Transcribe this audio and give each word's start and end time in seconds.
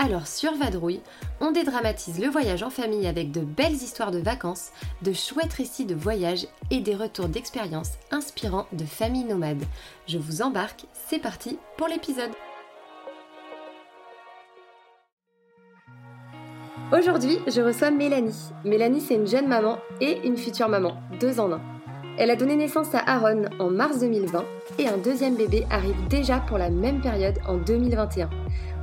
Alors 0.00 0.28
sur 0.28 0.54
Vadrouille, 0.54 1.00
on 1.40 1.50
dédramatise 1.50 2.20
le 2.20 2.28
voyage 2.28 2.62
en 2.62 2.70
famille 2.70 3.08
avec 3.08 3.32
de 3.32 3.40
belles 3.40 3.72
histoires 3.72 4.12
de 4.12 4.20
vacances, 4.20 4.70
de 5.02 5.12
chouettes 5.12 5.52
récits 5.52 5.86
de 5.86 5.94
voyage 5.96 6.46
et 6.70 6.78
des 6.78 6.94
retours 6.94 7.26
d'expériences 7.26 7.94
inspirants 8.12 8.68
de 8.70 8.84
familles 8.84 9.24
nomades. 9.24 9.64
Je 10.06 10.18
vous 10.18 10.40
embarque, 10.40 10.84
c'est 11.08 11.18
parti 11.18 11.58
pour 11.76 11.88
l'épisode. 11.88 12.30
Aujourd'hui, 16.92 17.38
je 17.48 17.60
reçois 17.60 17.90
Mélanie. 17.90 18.52
Mélanie, 18.64 19.00
c'est 19.00 19.16
une 19.16 19.26
jeune 19.26 19.48
maman 19.48 19.78
et 20.00 20.24
une 20.24 20.36
future 20.36 20.68
maman, 20.68 20.96
deux 21.18 21.40
en 21.40 21.50
un. 21.50 21.60
Elle 22.18 22.30
a 22.30 22.36
donné 22.36 22.54
naissance 22.54 22.94
à 22.94 22.98
Aaron 22.98 23.44
en 23.58 23.70
mars 23.70 23.98
2020 23.98 24.44
et 24.78 24.88
un 24.88 24.96
deuxième 24.96 25.34
bébé 25.34 25.66
arrive 25.70 26.06
déjà 26.08 26.38
pour 26.38 26.58
la 26.58 26.70
même 26.70 27.00
période 27.00 27.38
en 27.46 27.56
2021 27.56 28.30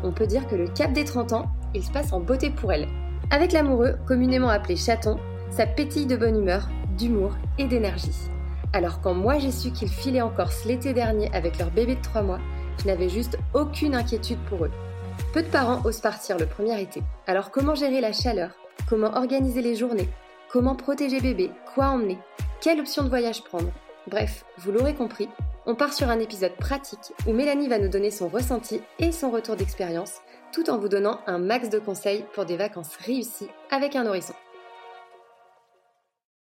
on 0.04 0.12
peut 0.12 0.28
dire 0.28 0.48
que 0.48 0.56
le 0.56 0.68
cap 0.68 0.94
des 0.94 1.06
30 1.06 1.34
ans, 1.34 1.46
il 1.74 1.84
se 1.84 1.92
passe 1.92 2.14
en 2.14 2.20
beauté 2.20 2.50
pour 2.50 2.72
elle. 2.72 2.88
Avec 3.32 3.52
l'amoureux, 3.52 3.96
communément 4.08 4.50
appelé 4.50 4.76
chaton, 4.76 5.18
ça 5.50 5.66
pétille 5.66 6.06
de 6.06 6.16
bonne 6.16 6.40
humeur, 6.40 6.70
d'humour 6.98 7.36
et 7.58 7.66
d'énergie. 7.66 8.30
Alors 8.74 9.02
quand 9.02 9.14
moi 9.14 9.40
j'ai 9.40 9.52
su 9.52 9.72
qu'ils 9.72 9.90
filaient 9.90 10.22
en 10.22 10.30
Corse 10.30 10.66
l'été 10.66 10.94
dernier 10.94 11.32
avec 11.34 11.58
leur 11.58 11.72
bébé 11.72 11.96
de 11.96 12.02
3 12.02 12.22
mois, 12.22 12.40
je 12.80 12.88
n'avais 12.88 13.10
juste 13.10 13.38
aucune 13.54 13.96
inquiétude 13.96 14.40
pour 14.50 14.66
eux. 14.66 14.72
Peu 15.34 15.42
de 15.44 15.48
parents 15.48 15.82
osent 15.86 16.02
partir 16.02 16.38
le 16.38 16.46
premier 16.46 16.82
été. 16.82 17.02
Alors 17.26 17.52
comment 17.52 17.76
gérer 17.76 18.02
la 18.02 18.12
chaleur? 18.12 18.52
Comment 18.90 19.16
organiser 19.16 19.62
les 19.62 19.76
journées? 19.76 20.10
Comment 20.52 20.76
protéger 20.76 21.22
bébé? 21.22 21.52
Quoi 21.74 21.88
emmener? 21.88 22.18
Quelle 22.62 22.80
option 22.80 23.04
de 23.04 23.10
voyage 23.10 23.44
prendre? 23.44 23.72
Bref, 24.08 24.46
vous 24.60 24.72
l'aurez 24.72 24.94
compris, 24.94 25.30
on 25.66 25.76
part 25.76 25.94
sur 25.94 26.10
un 26.10 26.20
épisode 26.20 26.56
pratique 26.56 27.14
où 27.28 27.34
Mélanie 27.34 27.68
va 27.68 27.80
nous 27.80 27.90
donner 27.90 28.12
son 28.12 28.28
ressenti 28.28 28.82
et 29.00 29.12
son 29.12 29.32
retour 29.32 29.56
d'expérience, 29.56 30.22
tout 30.54 30.70
en 30.70 30.78
vous 30.78 30.90
donnant 30.90 31.20
un 31.28 31.40
max 31.40 31.70
de 31.70 31.80
conseils 31.80 32.26
pour 32.34 32.46
des 32.46 32.58
vacances 32.58 32.96
réussies 32.98 33.50
avec 33.72 33.96
un 33.96 34.04
nourrisson. 34.04 34.34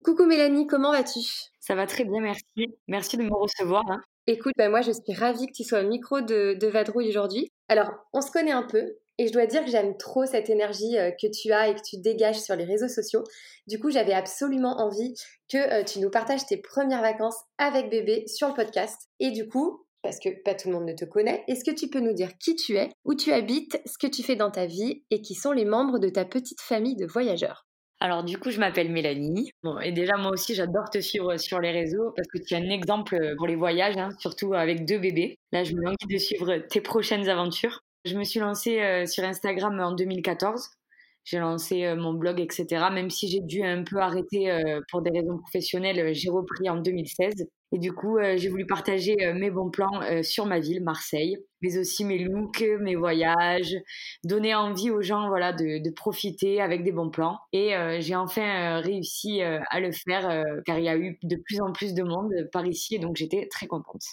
Coucou 0.03 0.25
Mélanie, 0.25 0.67
comment 0.67 0.91
vas-tu? 0.91 1.19
Ça 1.59 1.73
va 1.73 1.87
très 1.87 2.03
bien, 2.03 2.21
merci. 2.21 2.77
Merci 2.87 3.17
de 3.17 3.23
me 3.23 3.33
recevoir. 3.33 3.83
Hein. 3.89 4.01
Écoute, 4.27 4.53
bah, 4.57 4.69
moi 4.69 4.81
je 4.81 4.91
suis 4.91 5.13
ravie 5.13 5.47
que 5.47 5.53
tu 5.53 5.63
sois 5.63 5.81
au 5.81 5.87
micro 5.87 6.21
de, 6.21 6.55
de 6.59 6.67
Vadrouille 6.67 7.09
aujourd'hui. 7.09 7.49
Alors, 7.67 7.91
on 8.13 8.21
se 8.21 8.31
connaît 8.31 8.51
un 8.51 8.63
peu, 8.63 8.93
et 9.17 9.27
je 9.27 9.33
dois 9.33 9.45
dire 9.45 9.63
que 9.63 9.71
j'aime 9.71 9.97
trop 9.97 10.25
cette 10.25 10.49
énergie 10.49 10.97
euh, 10.97 11.11
que 11.11 11.27
tu 11.27 11.51
as 11.51 11.69
et 11.69 11.75
que 11.75 11.81
tu 11.81 11.97
dégages 11.97 12.39
sur 12.39 12.55
les 12.55 12.65
réseaux 12.65 12.87
sociaux. 12.87 13.23
Du 13.67 13.79
coup, 13.79 13.89
j'avais 13.89 14.13
absolument 14.13 14.81
envie 14.81 15.13
que 15.49 15.57
euh, 15.57 15.83
tu 15.83 15.99
nous 15.99 16.09
partages 16.09 16.45
tes 16.45 16.57
premières 16.57 17.01
vacances 17.01 17.37
avec 17.57 17.89
bébé 17.89 18.27
sur 18.27 18.49
le 18.49 18.53
podcast. 18.53 19.09
Et 19.19 19.31
du 19.31 19.47
coup, 19.47 19.85
parce 20.03 20.19
que 20.19 20.29
pas 20.43 20.53
tout 20.53 20.67
le 20.67 20.75
monde 20.75 20.85
ne 20.85 20.93
te 20.93 21.05
connaît, 21.05 21.43
est-ce 21.47 21.63
que 21.63 21.75
tu 21.75 21.89
peux 21.89 21.99
nous 21.99 22.13
dire 22.13 22.37
qui 22.37 22.55
tu 22.55 22.75
es, 22.77 22.89
où 23.05 23.15
tu 23.15 23.31
habites, 23.31 23.81
ce 23.85 23.97
que 23.97 24.07
tu 24.07 24.21
fais 24.21 24.35
dans 24.35 24.51
ta 24.51 24.65
vie 24.65 25.03
et 25.09 25.21
qui 25.21 25.33
sont 25.33 25.51
les 25.51 25.65
membres 25.65 25.97
de 25.97 26.09
ta 26.09 26.25
petite 26.25 26.61
famille 26.61 26.95
de 26.95 27.05
voyageurs? 27.05 27.65
Alors 28.01 28.23
du 28.23 28.37
coup, 28.37 28.51
je 28.51 28.59
m'appelle 28.59 28.91
Mélanie. 28.91 29.51
Bon, 29.63 29.79
et 29.79 29.93
déjà 29.93 30.17
moi 30.17 30.31
aussi, 30.31 30.53
j'adore 30.53 30.89
te 30.91 30.99
suivre 30.99 31.37
sur 31.37 31.59
les 31.61 31.71
réseaux 31.71 32.11
parce 32.15 32.27
que 32.27 32.37
tu 32.37 32.53
es 32.53 32.57
un 32.57 32.69
exemple 32.69 33.17
pour 33.37 33.47
les 33.47 33.55
voyages, 33.55 33.97
hein, 33.97 34.09
surtout 34.19 34.53
avec 34.53 34.85
deux 34.85 34.99
bébés. 34.99 35.37
Là, 35.53 35.63
je 35.63 35.73
me 35.73 35.87
envie 35.87 36.13
de 36.13 36.17
suivre 36.17 36.57
tes 36.69 36.81
prochaines 36.81 37.29
aventures. 37.29 37.79
Je 38.05 38.15
me 38.15 38.23
suis 38.23 38.39
lancée 38.39 38.79
euh, 38.81 39.07
sur 39.07 39.23
Instagram 39.23 39.79
en 39.79 39.91
2014. 39.93 40.69
J'ai 41.23 41.39
lancé 41.39 41.85
euh, 41.85 41.95
mon 41.95 42.13
blog, 42.13 42.39
etc. 42.39 42.85
Même 42.93 43.09
si 43.09 43.27
j'ai 43.27 43.39
dû 43.41 43.63
un 43.63 43.83
peu 43.83 43.97
arrêter 43.97 44.51
euh, 44.51 44.79
pour 44.91 45.01
des 45.01 45.09
raisons 45.09 45.39
professionnelles, 45.39 46.13
j'ai 46.13 46.29
repris 46.29 46.69
en 46.69 46.77
2016. 46.77 47.47
Et 47.71 47.79
du 47.79 47.93
coup, 47.93 48.19
j'ai 48.37 48.47
voulu 48.47 48.65
partager 48.67 49.17
mes 49.33 49.51
bons 49.51 49.69
plans 49.69 49.99
sur 50.21 50.45
ma 50.45 50.59
ville, 50.59 50.81
Marseille, 50.81 51.35
mais 51.61 51.77
aussi 51.77 52.05
mes 52.05 52.19
looks, 52.19 52.63
mes 52.79 52.95
voyages, 52.95 53.75
donner 54.23 54.55
envie 54.55 54.91
aux 54.91 55.01
gens 55.01 55.27
voilà, 55.27 55.51
de, 55.51 55.83
de 55.83 55.89
profiter 55.89 56.61
avec 56.61 56.85
des 56.85 56.93
bons 56.93 57.09
plans. 57.09 57.37
Et 57.51 57.73
j'ai 57.99 58.15
enfin 58.15 58.79
réussi 58.79 59.41
à 59.41 59.79
le 59.81 59.91
faire 59.91 60.45
car 60.65 60.77
il 60.77 60.85
y 60.85 60.89
a 60.89 60.95
eu 60.95 61.17
de 61.23 61.35
plus 61.35 61.59
en 61.59 61.73
plus 61.73 61.93
de 61.93 62.03
monde 62.03 62.31
par 62.53 62.65
ici 62.65 62.95
et 62.95 62.99
donc 62.99 63.17
j'étais 63.17 63.47
très 63.49 63.67
contente. 63.67 64.03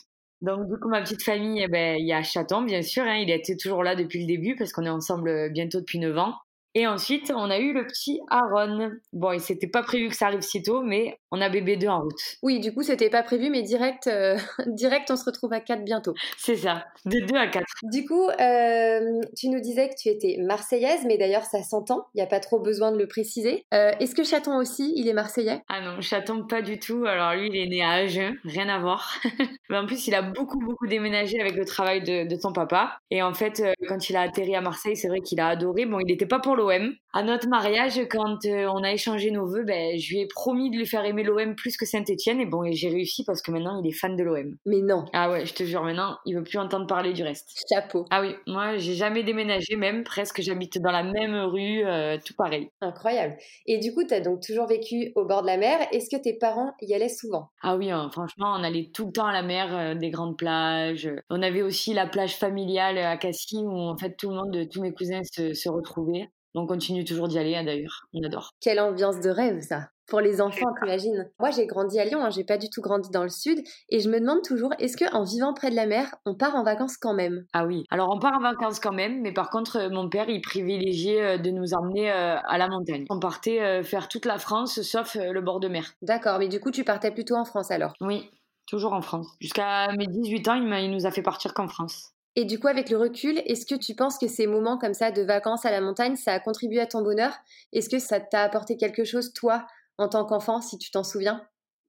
Donc, 0.42 0.68
du 0.68 0.76
coup, 0.78 0.88
ma 0.88 1.00
petite 1.00 1.22
famille, 1.22 1.62
eh 1.62 1.68
ben, 1.68 1.96
il 1.98 2.06
y 2.06 2.12
a 2.12 2.22
Chaton, 2.22 2.62
bien 2.62 2.82
sûr. 2.82 3.04
Hein, 3.04 3.18
il 3.18 3.30
était 3.30 3.56
toujours 3.56 3.84
là 3.84 3.94
depuis 3.94 4.20
le 4.20 4.26
début 4.26 4.56
parce 4.56 4.72
qu'on 4.72 4.84
est 4.84 4.90
ensemble 4.90 5.28
euh, 5.28 5.48
bientôt 5.48 5.80
depuis 5.80 6.00
9 6.00 6.18
ans. 6.18 6.34
Et 6.74 6.86
ensuite, 6.86 7.30
on 7.34 7.50
a 7.50 7.58
eu 7.58 7.74
le 7.74 7.86
petit 7.86 8.20
Aaron. 8.30 8.92
Bon, 9.12 9.32
il 9.32 9.40
s'était 9.40 9.66
pas 9.66 9.82
prévu 9.82 10.08
que 10.08 10.16
ça 10.16 10.26
arrive 10.26 10.40
si 10.40 10.62
tôt, 10.62 10.82
mais 10.82 11.18
on 11.30 11.40
a 11.40 11.50
bébé 11.50 11.76
2 11.76 11.86
en 11.86 12.00
route. 12.00 12.18
Oui, 12.42 12.60
du 12.60 12.72
coup, 12.72 12.82
c'était 12.82 13.10
pas 13.10 13.22
prévu, 13.22 13.50
mais 13.50 13.62
direct, 13.62 14.06
euh, 14.06 14.38
direct, 14.66 15.10
on 15.10 15.16
se 15.16 15.24
retrouve 15.24 15.52
à 15.52 15.60
4 15.60 15.84
bientôt. 15.84 16.14
C'est 16.38 16.56
ça, 16.56 16.84
de 17.04 17.20
2 17.20 17.36
à 17.36 17.46
4. 17.48 17.66
Du 17.82 18.06
coup, 18.06 18.26
euh, 18.28 19.20
tu 19.36 19.50
nous 19.50 19.60
disais 19.60 19.90
que 19.90 19.94
tu 20.00 20.08
étais 20.08 20.38
marseillaise, 20.40 21.04
mais 21.06 21.18
d'ailleurs, 21.18 21.44
ça 21.44 21.62
s'entend, 21.62 22.06
il 22.14 22.18
n'y 22.18 22.22
a 22.22 22.26
pas 22.26 22.40
trop 22.40 22.58
besoin 22.58 22.90
de 22.90 22.96
le 22.96 23.06
préciser. 23.06 23.66
Euh, 23.74 23.92
est-ce 24.00 24.14
que 24.14 24.24
Chaton 24.24 24.56
aussi, 24.56 24.94
il 24.96 25.08
est 25.08 25.12
marseillais? 25.12 25.60
Ah 25.68 25.82
non, 25.82 26.00
Chaton, 26.00 26.46
pas 26.46 26.62
du 26.62 26.78
tout. 26.78 27.04
Alors 27.04 27.34
lui, 27.34 27.48
il 27.48 27.56
est 27.56 27.68
né 27.68 27.82
à 27.82 27.90
Agen, 27.90 28.34
rien 28.44 28.68
à 28.70 28.78
voir. 28.78 29.20
mais 29.68 29.76
en 29.76 29.84
plus, 29.84 30.06
il 30.06 30.14
a 30.14 30.22
beaucoup, 30.22 30.58
beaucoup 30.58 30.86
déménagé 30.86 31.38
avec 31.38 31.54
le 31.54 31.66
travail 31.66 32.02
de, 32.02 32.26
de 32.26 32.36
ton 32.36 32.52
papa. 32.52 32.98
Et 33.10 33.22
en 33.22 33.34
fait, 33.34 33.62
quand 33.88 34.08
il 34.08 34.16
a 34.16 34.22
atterri 34.22 34.56
à 34.56 34.62
Marseille, 34.62 34.96
c'est 34.96 35.08
vrai 35.08 35.20
qu'il 35.20 35.38
a 35.38 35.48
adoré. 35.48 35.84
Bon, 35.84 35.98
il 36.00 36.06
n'était 36.06 36.26
pas 36.26 36.38
pour 36.38 36.56
l'OM, 36.62 36.88
à 37.14 37.22
notre 37.22 37.46
mariage, 37.46 38.00
quand 38.10 38.44
euh, 38.46 38.66
on 38.72 38.82
a 38.82 38.92
échangé 38.92 39.30
nos 39.30 39.46
vœux, 39.46 39.64
ben, 39.64 39.98
je 39.98 40.14
lui 40.14 40.20
ai 40.20 40.26
promis 40.26 40.70
de 40.70 40.76
lui 40.78 40.86
faire 40.86 41.04
aimer 41.04 41.22
l'OM 41.22 41.54
plus 41.54 41.76
que 41.76 41.84
Saint-Etienne. 41.84 42.40
Et 42.40 42.46
bon, 42.46 42.64
j'ai 42.70 42.88
réussi 42.88 43.22
parce 43.24 43.42
que 43.42 43.50
maintenant, 43.50 43.80
il 43.82 43.88
est 43.88 43.92
fan 43.92 44.16
de 44.16 44.24
l'OM. 44.24 44.56
Mais 44.64 44.80
non. 44.80 45.04
Ah 45.12 45.30
ouais, 45.30 45.44
je 45.44 45.52
te 45.52 45.62
jure, 45.62 45.82
maintenant, 45.82 46.16
il 46.24 46.36
veut 46.36 46.42
plus 46.42 46.58
entendre 46.58 46.86
parler 46.86 47.12
du 47.12 47.22
reste. 47.22 47.50
Chapeau. 47.68 48.06
Ah 48.10 48.22
oui, 48.22 48.34
moi, 48.46 48.78
j'ai 48.78 48.94
jamais 48.94 49.22
déménagé, 49.22 49.76
même 49.76 50.04
presque. 50.04 50.40
J'habite 50.40 50.78
dans 50.78 50.90
la 50.90 51.02
même 51.02 51.34
rue, 51.34 51.84
euh, 51.84 52.16
tout 52.24 52.34
pareil. 52.34 52.70
Incroyable. 52.80 53.36
Et 53.66 53.78
du 53.78 53.92
coup, 53.92 54.04
tu 54.04 54.14
as 54.14 54.20
donc 54.20 54.40
toujours 54.40 54.66
vécu 54.66 55.12
au 55.14 55.26
bord 55.26 55.42
de 55.42 55.48
la 55.48 55.58
mer. 55.58 55.86
Est-ce 55.92 56.08
que 56.14 56.20
tes 56.20 56.38
parents 56.38 56.72
y 56.80 56.94
allaient 56.94 57.10
souvent? 57.10 57.50
Ah 57.62 57.76
oui, 57.76 57.90
hein, 57.90 58.08
franchement, 58.10 58.54
on 58.58 58.64
allait 58.64 58.90
tout 58.92 59.06
le 59.06 59.12
temps 59.12 59.26
à 59.26 59.32
la 59.32 59.42
mer, 59.42 59.76
euh, 59.76 59.94
des 59.94 60.08
grandes 60.08 60.38
plages. 60.38 61.10
On 61.28 61.42
avait 61.42 61.62
aussi 61.62 61.92
la 61.92 62.06
plage 62.06 62.36
familiale 62.36 62.96
à 62.96 63.18
Cassis 63.18 63.58
où, 63.58 63.78
en 63.78 63.98
fait, 63.98 64.16
tout 64.16 64.30
le 64.30 64.36
monde, 64.36 64.68
tous 64.72 64.80
mes 64.80 64.94
cousins 64.94 65.22
se, 65.24 65.52
se 65.52 65.68
retrouvaient. 65.68 66.30
On 66.54 66.66
continue 66.66 67.01
toujours 67.04 67.28
d'y 67.28 67.38
aller, 67.38 67.54
hein, 67.54 67.64
d'ailleurs. 67.64 68.06
On 68.12 68.22
adore. 68.22 68.50
Quelle 68.60 68.80
ambiance 68.80 69.20
de 69.20 69.30
rêve, 69.30 69.60
ça 69.60 69.88
pour 70.08 70.20
les 70.20 70.42
enfants, 70.42 70.74
t'imagines 70.78 71.30
Moi, 71.38 71.50
j'ai 71.52 71.66
grandi 71.66 71.98
à 71.98 72.04
Lyon, 72.04 72.22
hein, 72.22 72.28
j'ai 72.28 72.44
pas 72.44 72.58
du 72.58 72.68
tout 72.68 72.82
grandi 72.82 73.08
dans 73.10 73.22
le 73.22 73.30
sud, 73.30 73.60
et 73.88 74.00
je 74.00 74.10
me 74.10 74.20
demande 74.20 74.42
toujours, 74.42 74.74
est-ce 74.78 74.96
que 74.96 75.10
en 75.14 75.24
vivant 75.24 75.54
près 75.54 75.70
de 75.70 75.74
la 75.74 75.86
mer, 75.86 76.14
on 76.26 76.34
part 76.34 76.54
en 76.54 76.64
vacances 76.64 76.98
quand 76.98 77.14
même? 77.14 77.46
Ah 77.54 77.64
oui. 77.64 77.84
Alors 77.88 78.10
on 78.14 78.18
part 78.18 78.34
en 78.36 78.42
vacances 78.42 78.78
quand 78.78 78.92
même, 78.92 79.22
mais 79.22 79.32
par 79.32 79.48
contre, 79.48 79.76
euh, 79.78 79.88
mon 79.88 80.10
père, 80.10 80.28
il 80.28 80.42
privilégiait 80.42 81.22
euh, 81.22 81.38
de 81.38 81.50
nous 81.50 81.72
emmener 81.72 82.10
euh, 82.10 82.36
à 82.36 82.58
la 82.58 82.68
montagne. 82.68 83.06
On 83.08 83.20
partait 83.20 83.82
faire 83.84 84.08
toute 84.08 84.26
la 84.26 84.38
France, 84.38 84.82
sauf 84.82 85.14
le 85.14 85.40
bord 85.40 85.60
de 85.60 85.68
mer. 85.68 85.94
D'accord, 86.02 86.38
mais 86.38 86.48
du 86.48 86.60
coup, 86.60 86.70
tu 86.70 86.84
partais 86.84 87.10
plutôt 87.10 87.36
en 87.36 87.46
France 87.46 87.70
alors? 87.70 87.94
Oui, 88.02 88.28
toujours 88.66 88.92
en 88.92 89.00
France. 89.00 89.28
Jusqu'à 89.40 89.92
mes 89.96 90.06
18 90.06 90.48
ans, 90.48 90.54
il, 90.54 90.84
il 90.84 90.90
nous 90.90 91.06
a 91.06 91.10
fait 91.10 91.22
partir 91.22 91.54
qu'en 91.54 91.68
France. 91.68 92.11
Et 92.36 92.44
du 92.44 92.58
coup, 92.58 92.68
avec 92.68 92.90
le 92.90 92.98
recul, 92.98 93.38
est-ce 93.46 93.64
que 93.64 93.74
tu 93.74 93.94
penses 93.94 94.18
que 94.18 94.28
ces 94.28 94.46
moments 94.46 94.76
comme 94.78 94.92
ça 94.94 95.10
de 95.10 95.22
vacances 95.22 95.64
à 95.64 95.70
la 95.70 95.80
montagne, 95.80 96.16
ça 96.16 96.34
a 96.34 96.40
contribué 96.40 96.78
à 96.80 96.86
ton 96.86 97.00
bonheur? 97.02 97.34
Est-ce 97.72 97.88
que 97.88 97.98
ça 97.98 98.20
t'a 98.20 98.42
apporté 98.42 98.76
quelque 98.76 99.04
chose, 99.04 99.32
toi, 99.32 99.66
en 99.98 100.08
tant 100.08 100.24
qu'enfant, 100.26 100.60
si 100.60 100.76
tu 100.78 100.90
t'en 100.90 101.04
souviens? 101.04 101.46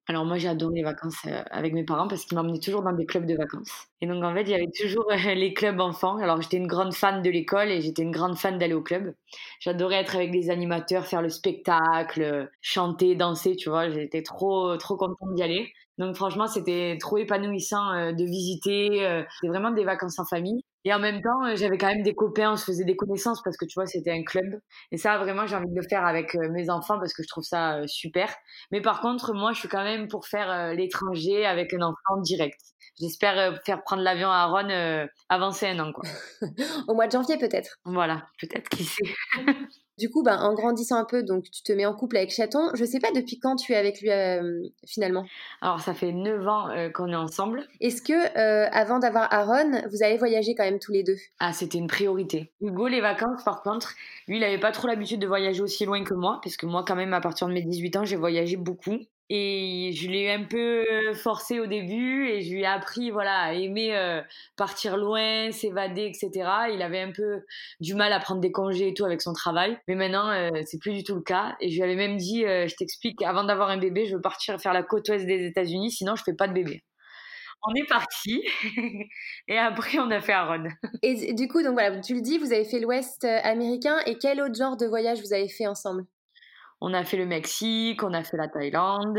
Alors 0.07 0.25
moi 0.25 0.37
j'ai 0.37 0.49
adoré 0.49 0.75
les 0.75 0.83
vacances 0.83 1.15
euh, 1.27 1.41
avec 1.49 1.73
mes 1.73 1.85
parents 1.85 2.07
parce 2.09 2.25
qu'ils 2.25 2.37
m'emmenaient 2.37 2.59
toujours 2.59 2.83
dans 2.83 2.91
des 2.91 3.05
clubs 3.05 3.25
de 3.25 3.35
vacances. 3.35 3.87
Et 4.01 4.07
donc 4.07 4.21
en 4.23 4.33
fait 4.33 4.41
il 4.41 4.49
y 4.49 4.53
avait 4.53 4.69
toujours 4.77 5.05
euh, 5.11 5.15
les 5.33 5.53
clubs 5.53 5.79
enfants. 5.79 6.17
Alors 6.17 6.41
j'étais 6.41 6.57
une 6.57 6.67
grande 6.67 6.93
fan 6.93 7.21
de 7.21 7.29
l'école 7.29 7.69
et 7.69 7.81
j'étais 7.81 8.01
une 8.03 8.11
grande 8.11 8.37
fan 8.37 8.57
d'aller 8.57 8.73
au 8.73 8.81
club. 8.83 9.15
J'adorais 9.61 9.95
être 10.01 10.15
avec 10.15 10.33
les 10.33 10.49
animateurs, 10.49 11.05
faire 11.05 11.21
le 11.21 11.29
spectacle, 11.29 12.49
chanter, 12.61 13.15
danser, 13.15 13.55
tu 13.55 13.69
vois. 13.69 13.89
J'étais 13.89 14.23
trop 14.23 14.75
trop 14.77 14.97
contente 14.97 15.33
d'y 15.35 15.43
aller. 15.43 15.71
Donc 15.97 16.15
franchement, 16.15 16.47
c'était 16.47 16.97
trop 16.99 17.17
épanouissant 17.17 17.91
euh, 17.93 18.11
de 18.11 18.25
visiter. 18.25 19.23
C'était 19.35 19.47
vraiment 19.47 19.71
des 19.71 19.85
vacances 19.85 20.19
en 20.19 20.25
famille. 20.25 20.63
Et 20.85 20.93
en 20.93 20.99
même 20.99 21.21
temps, 21.21 21.55
j'avais 21.55 21.77
quand 21.77 21.87
même 21.87 22.03
des 22.03 22.13
copains, 22.15 22.53
on 22.53 22.55
se 22.57 22.65
faisait 22.65 22.83
des 22.85 22.95
connaissances 22.95 23.41
parce 23.43 23.57
que 23.57 23.65
tu 23.65 23.73
vois, 23.75 23.85
c'était 23.85 24.11
un 24.11 24.23
club. 24.23 24.59
Et 24.91 24.97
ça, 24.97 25.17
vraiment, 25.17 25.47
j'ai 25.47 25.55
envie 25.55 25.69
de 25.69 25.75
le 25.75 25.87
faire 25.89 26.05
avec 26.05 26.35
mes 26.35 26.69
enfants 26.69 26.99
parce 26.99 27.13
que 27.13 27.23
je 27.23 27.27
trouve 27.27 27.43
ça 27.43 27.81
super. 27.87 28.33
Mais 28.71 28.81
par 28.81 29.01
contre, 29.01 29.33
moi, 29.33 29.53
je 29.53 29.59
suis 29.59 29.69
quand 29.69 29.83
même 29.83 30.07
pour 30.07 30.27
faire 30.27 30.73
l'étranger 30.73 31.45
avec 31.45 31.73
un 31.73 31.81
enfant 31.81 32.21
direct. 32.21 32.59
J'espère 32.99 33.59
faire 33.65 33.83
prendre 33.83 34.03
l'avion 34.03 34.29
à 34.29 34.43
Aaron 34.43 35.07
avant 35.29 35.51
un 35.63 35.79
an, 35.79 35.93
quoi. 35.93 36.03
Au 36.87 36.93
mois 36.93 37.07
de 37.07 37.11
janvier, 37.11 37.37
peut-être. 37.37 37.77
Voilà, 37.85 38.27
peut-être, 38.39 38.69
qui 38.69 38.83
sait. 38.83 39.03
Du 39.99 40.09
coup, 40.09 40.23
ben, 40.23 40.37
en 40.39 40.53
grandissant 40.53 40.97
un 40.97 41.05
peu, 41.05 41.21
donc 41.21 41.43
tu 41.51 41.61
te 41.61 41.71
mets 41.71 41.85
en 41.85 41.93
couple 41.93 42.17
avec 42.17 42.31
Chaton. 42.31 42.69
Je 42.73 42.83
sais 42.83 42.99
pas 42.99 43.11
depuis 43.11 43.39
quand 43.39 43.55
tu 43.55 43.73
es 43.73 43.75
avec 43.75 44.01
lui 44.01 44.09
finalement? 44.87 45.25
Alors, 45.61 45.81
ça 45.81 45.93
fait 45.93 46.11
9 46.11 46.47
ans 46.47 46.69
qu'on 46.93 47.11
est 47.11 47.15
ensemble. 47.15 47.67
Est-ce 47.79 48.01
que 48.01 48.37
avant 48.75 48.99
d'avoir 48.99 49.31
Aaron, 49.31 49.83
vous 49.91 50.03
avez 50.03 50.17
voyagé 50.17 50.55
quand 50.55 50.63
même 50.63 50.79
tous 50.79 50.91
les 50.91 51.03
deux? 51.03 51.17
Ah, 51.39 51.53
c'était 51.53 51.77
une 51.77 51.87
priorité. 51.87 52.51
Hugo, 52.61 52.87
les 52.87 53.01
vacances, 53.01 53.43
par 53.43 53.61
contre, 53.61 53.93
lui, 54.27 54.37
il 54.37 54.39
n'avait 54.39 54.59
pas 54.59 54.71
trop 54.71 54.87
l'habitude 54.87 55.19
de 55.19 55.27
voyager 55.27 55.61
aussi 55.61 55.85
loin 55.85 56.03
que 56.03 56.13
moi, 56.13 56.39
puisque 56.41 56.63
moi, 56.63 56.83
quand 56.87 56.95
même, 56.95 57.13
à 57.13 57.21
partir 57.21 57.47
de 57.47 57.53
mes 57.53 57.61
18 57.61 57.95
ans, 57.97 58.03
j'ai 58.05 58.15
voyagé 58.15 58.55
beaucoup. 58.55 58.97
Et 59.29 59.91
je 59.93 60.09
l'ai 60.09 60.31
un 60.31 60.43
peu 60.43 60.85
forcé 61.13 61.59
au 61.59 61.65
début 61.65 62.27
et 62.27 62.41
je 62.41 62.53
lui 62.53 62.61
ai 62.61 62.65
appris 62.65 63.09
voilà, 63.09 63.39
à 63.39 63.53
aimer 63.53 64.21
partir 64.57 64.97
loin, 64.97 65.51
s'évader, 65.51 66.05
etc. 66.05 66.49
Il 66.73 66.81
avait 66.81 67.01
un 67.01 67.11
peu 67.11 67.41
du 67.79 67.95
mal 67.95 68.13
à 68.13 68.19
prendre 68.19 68.41
des 68.41 68.51
congés 68.51 68.89
et 68.89 68.93
tout 68.93 69.05
avec 69.05 69.21
son 69.21 69.33
travail. 69.33 69.77
Mais 69.87 69.95
maintenant, 69.95 70.51
c'est 70.65 70.77
plus 70.79 70.93
du 70.93 71.03
tout 71.03 71.15
le 71.15 71.21
cas. 71.21 71.55
Et 71.61 71.69
je 71.69 71.75
lui 71.75 71.83
avais 71.83 71.95
même 71.95 72.17
dit, 72.17 72.41
je 72.41 72.75
t'explique, 72.75 73.21
avant 73.23 73.43
d'avoir 73.43 73.69
un 73.69 73.77
bébé, 73.77 74.05
je 74.05 74.15
veux 74.15 74.21
partir 74.21 74.59
faire 74.59 74.73
la 74.73 74.83
côte 74.83 75.07
ouest 75.09 75.25
des 75.25 75.45
États-Unis, 75.45 75.91
sinon 75.91 76.15
je 76.15 76.23
fais 76.23 76.35
pas 76.35 76.47
de 76.47 76.53
bébé. 76.53 76.83
On 77.65 77.73
est 77.75 77.87
parti 77.87 78.43
et 79.47 79.57
après 79.57 79.97
on 79.99 80.11
a 80.11 80.19
fait 80.19 80.33
Aaron. 80.33 80.65
Et 81.01 81.33
du 81.33 81.47
coup, 81.47 81.63
donc 81.63 81.73
voilà, 81.73 81.97
tu 82.01 82.13
le 82.13 82.21
dis, 82.21 82.37
vous 82.37 82.51
avez 82.51 82.65
fait 82.65 82.79
l'Ouest 82.79 83.23
américain 83.23 83.99
et 84.05 84.17
quel 84.17 84.41
autre 84.41 84.55
genre 84.55 84.75
de 84.75 84.85
voyage 84.85 85.21
vous 85.21 85.33
avez 85.33 85.47
fait 85.47 85.65
ensemble? 85.65 86.03
On 86.85 86.93
a 86.93 87.05
fait 87.05 87.15
le 87.15 87.25
Mexique, 87.25 88.03
on 88.03 88.13
a 88.13 88.23
fait 88.23 88.35
la 88.35 88.49
Thaïlande. 88.49 89.17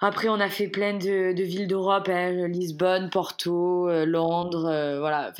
Après, 0.00 0.28
on 0.28 0.38
a 0.38 0.48
fait 0.48 0.68
plein 0.68 0.94
de, 0.94 1.42
villes 1.42 1.66
d'Europe, 1.66 2.08
hein, 2.08 2.46
Lisbonne, 2.46 3.10
Porto, 3.10 3.88
euh, 3.88 4.06
Londres, 4.06 4.66
euh, 4.66 5.00
voilà. 5.00 5.32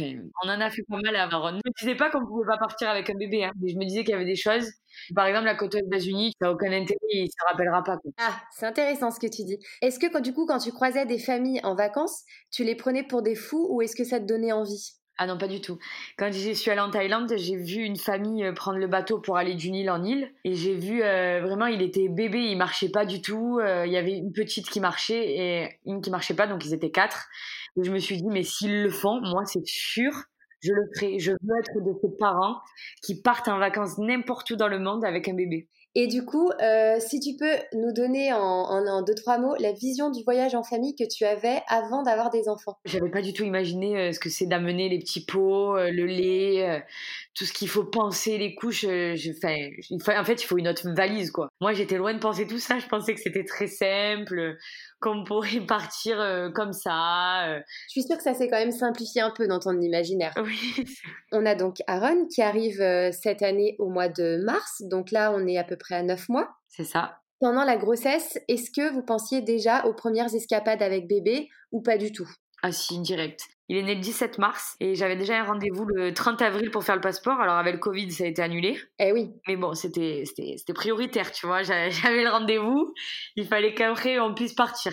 on 0.42 0.48
en 0.48 0.60
a 0.60 0.70
fait 0.70 0.82
pas 0.82 0.98
mal 1.00 1.14
à 1.14 1.24
Aaron. 1.24 1.60
Je 1.64 1.70
me 1.70 1.78
disais 1.78 1.94
pas 1.94 2.10
qu'on 2.10 2.26
pouvait 2.26 2.46
pas 2.46 2.58
partir 2.58 2.88
avec 2.88 3.08
un 3.08 3.14
bébé, 3.14 3.44
hein, 3.44 3.52
mais 3.60 3.70
je 3.70 3.76
me 3.76 3.84
disais 3.84 4.02
qu'il 4.02 4.10
y 4.10 4.14
avait 4.14 4.24
des 4.24 4.34
choses. 4.34 4.68
Par 5.14 5.26
exemple, 5.26 5.44
la 5.44 5.54
côte 5.54 5.72
des 5.72 5.78
États-Unis, 5.78 6.32
ça 6.40 6.46
n'a 6.46 6.52
aucun 6.52 6.72
intérêt, 6.72 6.98
il 7.12 7.28
se 7.28 7.46
rappellera 7.48 7.84
pas. 7.84 7.98
Ah, 8.18 8.40
c'est 8.50 8.66
intéressant 8.66 9.12
ce 9.12 9.20
que 9.20 9.28
tu 9.28 9.44
dis. 9.44 9.58
Est-ce 9.80 10.00
que 10.00 10.20
du 10.20 10.32
coup, 10.32 10.46
quand 10.46 10.58
tu 10.58 10.72
croisais 10.72 11.06
des 11.06 11.20
familles 11.20 11.60
en 11.62 11.76
vacances, 11.76 12.24
tu 12.50 12.64
les 12.64 12.74
prenais 12.74 13.04
pour 13.04 13.22
des 13.22 13.36
fous 13.36 13.68
ou 13.70 13.80
est-ce 13.80 13.94
que 13.94 14.04
ça 14.04 14.18
te 14.18 14.24
donnait 14.24 14.52
envie? 14.52 14.94
Ah 15.16 15.26
non, 15.26 15.38
pas 15.38 15.46
du 15.46 15.60
tout. 15.60 15.78
Quand 16.18 16.32
je 16.32 16.52
suis 16.52 16.70
allée 16.72 16.80
en 16.80 16.90
Thaïlande, 16.90 17.32
j'ai 17.36 17.56
vu 17.56 17.82
une 17.82 17.96
famille 17.96 18.44
euh, 18.44 18.52
prendre 18.52 18.78
le 18.78 18.88
bateau 18.88 19.20
pour 19.20 19.36
aller 19.36 19.54
d'une 19.54 19.74
île 19.76 19.90
en 19.90 20.02
île. 20.02 20.32
Et 20.44 20.54
j'ai 20.54 20.74
vu 20.74 21.02
euh, 21.02 21.40
vraiment, 21.40 21.66
il 21.66 21.82
était 21.82 22.08
bébé, 22.08 22.40
il 22.40 22.56
marchait 22.56 22.88
pas 22.88 23.06
du 23.06 23.22
tout. 23.22 23.60
Euh, 23.62 23.86
il 23.86 23.92
y 23.92 23.96
avait 23.96 24.16
une 24.16 24.32
petite 24.32 24.68
qui 24.68 24.80
marchait 24.80 25.36
et 25.36 25.78
une 25.86 26.00
qui 26.00 26.10
marchait 26.10 26.34
pas, 26.34 26.48
donc 26.48 26.64
ils 26.64 26.74
étaient 26.74 26.90
quatre. 26.90 27.28
Et 27.76 27.84
je 27.84 27.92
me 27.92 27.98
suis 27.98 28.16
dit, 28.16 28.26
mais 28.26 28.42
s'ils 28.42 28.82
le 28.82 28.90
font, 28.90 29.20
moi 29.20 29.44
c'est 29.44 29.64
sûr, 29.64 30.12
je 30.60 30.72
le 30.72 30.82
ferai. 30.96 31.20
Je 31.20 31.30
veux 31.30 31.58
être 31.60 31.84
de 31.84 31.92
ces 32.02 32.16
parents 32.18 32.60
qui 33.00 33.20
partent 33.20 33.48
en 33.48 33.58
vacances 33.58 33.98
n'importe 33.98 34.50
où 34.50 34.56
dans 34.56 34.68
le 34.68 34.80
monde 34.80 35.04
avec 35.04 35.28
un 35.28 35.34
bébé. 35.34 35.68
Et 35.96 36.08
du 36.08 36.24
coup, 36.24 36.50
euh, 36.60 36.96
si 36.98 37.20
tu 37.20 37.36
peux 37.36 37.54
nous 37.72 37.92
donner 37.92 38.32
en, 38.32 38.38
en, 38.40 39.02
deux, 39.02 39.14
trois 39.14 39.38
mots 39.38 39.54
la 39.60 39.72
vision 39.72 40.10
du 40.10 40.24
voyage 40.24 40.56
en 40.56 40.64
famille 40.64 40.96
que 40.96 41.04
tu 41.04 41.24
avais 41.24 41.62
avant 41.68 42.02
d'avoir 42.02 42.30
des 42.30 42.48
enfants. 42.48 42.76
J'avais 42.84 43.10
pas 43.10 43.22
du 43.22 43.32
tout 43.32 43.44
imaginé 43.44 43.96
euh, 43.96 44.12
ce 44.12 44.18
que 44.18 44.28
c'est 44.28 44.46
d'amener 44.46 44.88
les 44.88 44.98
petits 44.98 45.24
pots, 45.24 45.76
euh, 45.76 45.92
le 45.92 46.06
lait, 46.06 46.84
tout 47.34 47.44
ce 47.44 47.52
qu'il 47.52 47.68
faut 47.68 47.84
penser, 47.84 48.38
les 48.38 48.56
couches. 48.56 48.82
Je, 48.82 49.30
en 50.18 50.24
fait, 50.24 50.42
il 50.42 50.46
faut 50.46 50.58
une 50.58 50.68
autre 50.68 50.88
valise, 50.90 51.30
quoi. 51.30 51.48
Moi, 51.64 51.72
j'étais 51.72 51.96
loin 51.96 52.12
de 52.12 52.18
penser 52.18 52.46
tout 52.46 52.58
ça. 52.58 52.78
Je 52.78 52.86
pensais 52.88 53.14
que 53.14 53.20
c'était 53.22 53.46
très 53.46 53.68
simple, 53.68 54.58
qu'on 55.00 55.24
pourrait 55.24 55.60
partir 55.66 56.18
comme 56.54 56.74
ça. 56.74 57.56
Je 57.56 57.88
suis 57.88 58.02
sûre 58.02 58.18
que 58.18 58.22
ça 58.22 58.34
s'est 58.34 58.50
quand 58.50 58.58
même 58.58 58.70
simplifié 58.70 59.22
un 59.22 59.30
peu 59.30 59.48
dans 59.48 59.60
ton 59.60 59.80
imaginaire. 59.80 60.34
Oui. 60.44 60.84
On 61.32 61.46
a 61.46 61.54
donc 61.54 61.78
Aaron 61.86 62.26
qui 62.26 62.42
arrive 62.42 62.82
cette 63.12 63.40
année 63.40 63.76
au 63.78 63.88
mois 63.88 64.10
de 64.10 64.44
mars. 64.44 64.82
Donc 64.82 65.10
là, 65.10 65.32
on 65.34 65.46
est 65.46 65.56
à 65.56 65.64
peu 65.64 65.78
près 65.78 65.94
à 65.94 66.02
9 66.02 66.28
mois. 66.28 66.50
C'est 66.68 66.84
ça. 66.84 67.22
Pendant 67.40 67.64
la 67.64 67.78
grossesse, 67.78 68.38
est-ce 68.46 68.70
que 68.70 68.92
vous 68.92 69.02
pensiez 69.02 69.40
déjà 69.40 69.86
aux 69.86 69.94
premières 69.94 70.34
escapades 70.34 70.82
avec 70.82 71.08
bébé 71.08 71.48
ou 71.72 71.80
pas 71.80 71.96
du 71.96 72.12
tout? 72.12 72.28
Ah 72.62 72.72
si, 72.72 73.00
direct. 73.00 73.40
Il 73.68 73.76
est 73.76 73.82
né 73.82 73.94
le 73.94 74.00
17 74.00 74.38
mars 74.38 74.76
et 74.80 74.94
j'avais 74.94 75.16
déjà 75.16 75.40
un 75.40 75.44
rendez-vous 75.44 75.86
le 75.86 76.12
30 76.12 76.42
avril 76.42 76.70
pour 76.70 76.84
faire 76.84 76.96
le 76.96 77.00
passeport. 77.00 77.40
Alors 77.40 77.56
avec 77.56 77.74
le 77.74 77.80
Covid, 77.80 78.10
ça 78.12 78.24
a 78.24 78.26
été 78.26 78.42
annulé. 78.42 78.78
Eh 78.98 79.12
oui. 79.12 79.32
Mais 79.48 79.56
bon, 79.56 79.74
c'était 79.74 80.24
prioritaire, 80.74 81.32
tu 81.32 81.46
vois. 81.46 81.62
J'avais 81.62 82.22
le 82.22 82.28
rendez-vous. 82.28 82.92
Il 83.36 83.46
fallait 83.46 83.74
qu'après, 83.74 84.18
on 84.18 84.34
puisse 84.34 84.54
partir. 84.54 84.92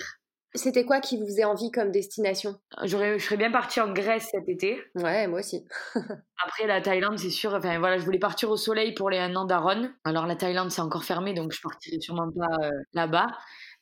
C'était 0.54 0.84
quoi 0.84 1.00
qui 1.00 1.18
vous 1.18 1.26
faisait 1.26 1.46
envie 1.46 1.72
comme 1.72 1.92
destination? 1.92 2.60
J'aurais, 2.84 3.18
Je 3.18 3.24
serais 3.24 3.38
bien 3.38 3.52
partie 3.52 3.80
en 3.80 3.94
Grèce 3.94 4.28
cet 4.32 4.50
été. 4.50 4.82
Ouais, 4.96 5.26
moi 5.28 5.40
aussi. 5.40 5.66
Après, 6.44 6.68
la 6.68 6.82
Thaïlande, 6.82 7.18
c'est 7.18 7.30
sûr. 7.30 7.54
Enfin, 7.54 7.80
voilà, 7.80 7.98
je 7.98 8.04
voulais 8.04 8.20
partir 8.20 8.50
au 8.52 8.58
soleil 8.58 8.94
pour 8.94 9.10
les 9.10 9.18
un 9.18 9.34
an 9.38 9.46
d'Aaron. 9.46 9.90
Alors, 10.04 10.28
la 10.28 10.36
Thaïlande, 10.36 10.70
c'est 10.70 10.82
encore 10.82 11.06
fermé, 11.06 11.34
donc 11.34 11.54
je 11.54 11.62
partirai 11.62 12.02
sûrement 12.02 12.30
pas 12.32 12.66
euh, 12.66 12.72
là-bas. 12.94 13.28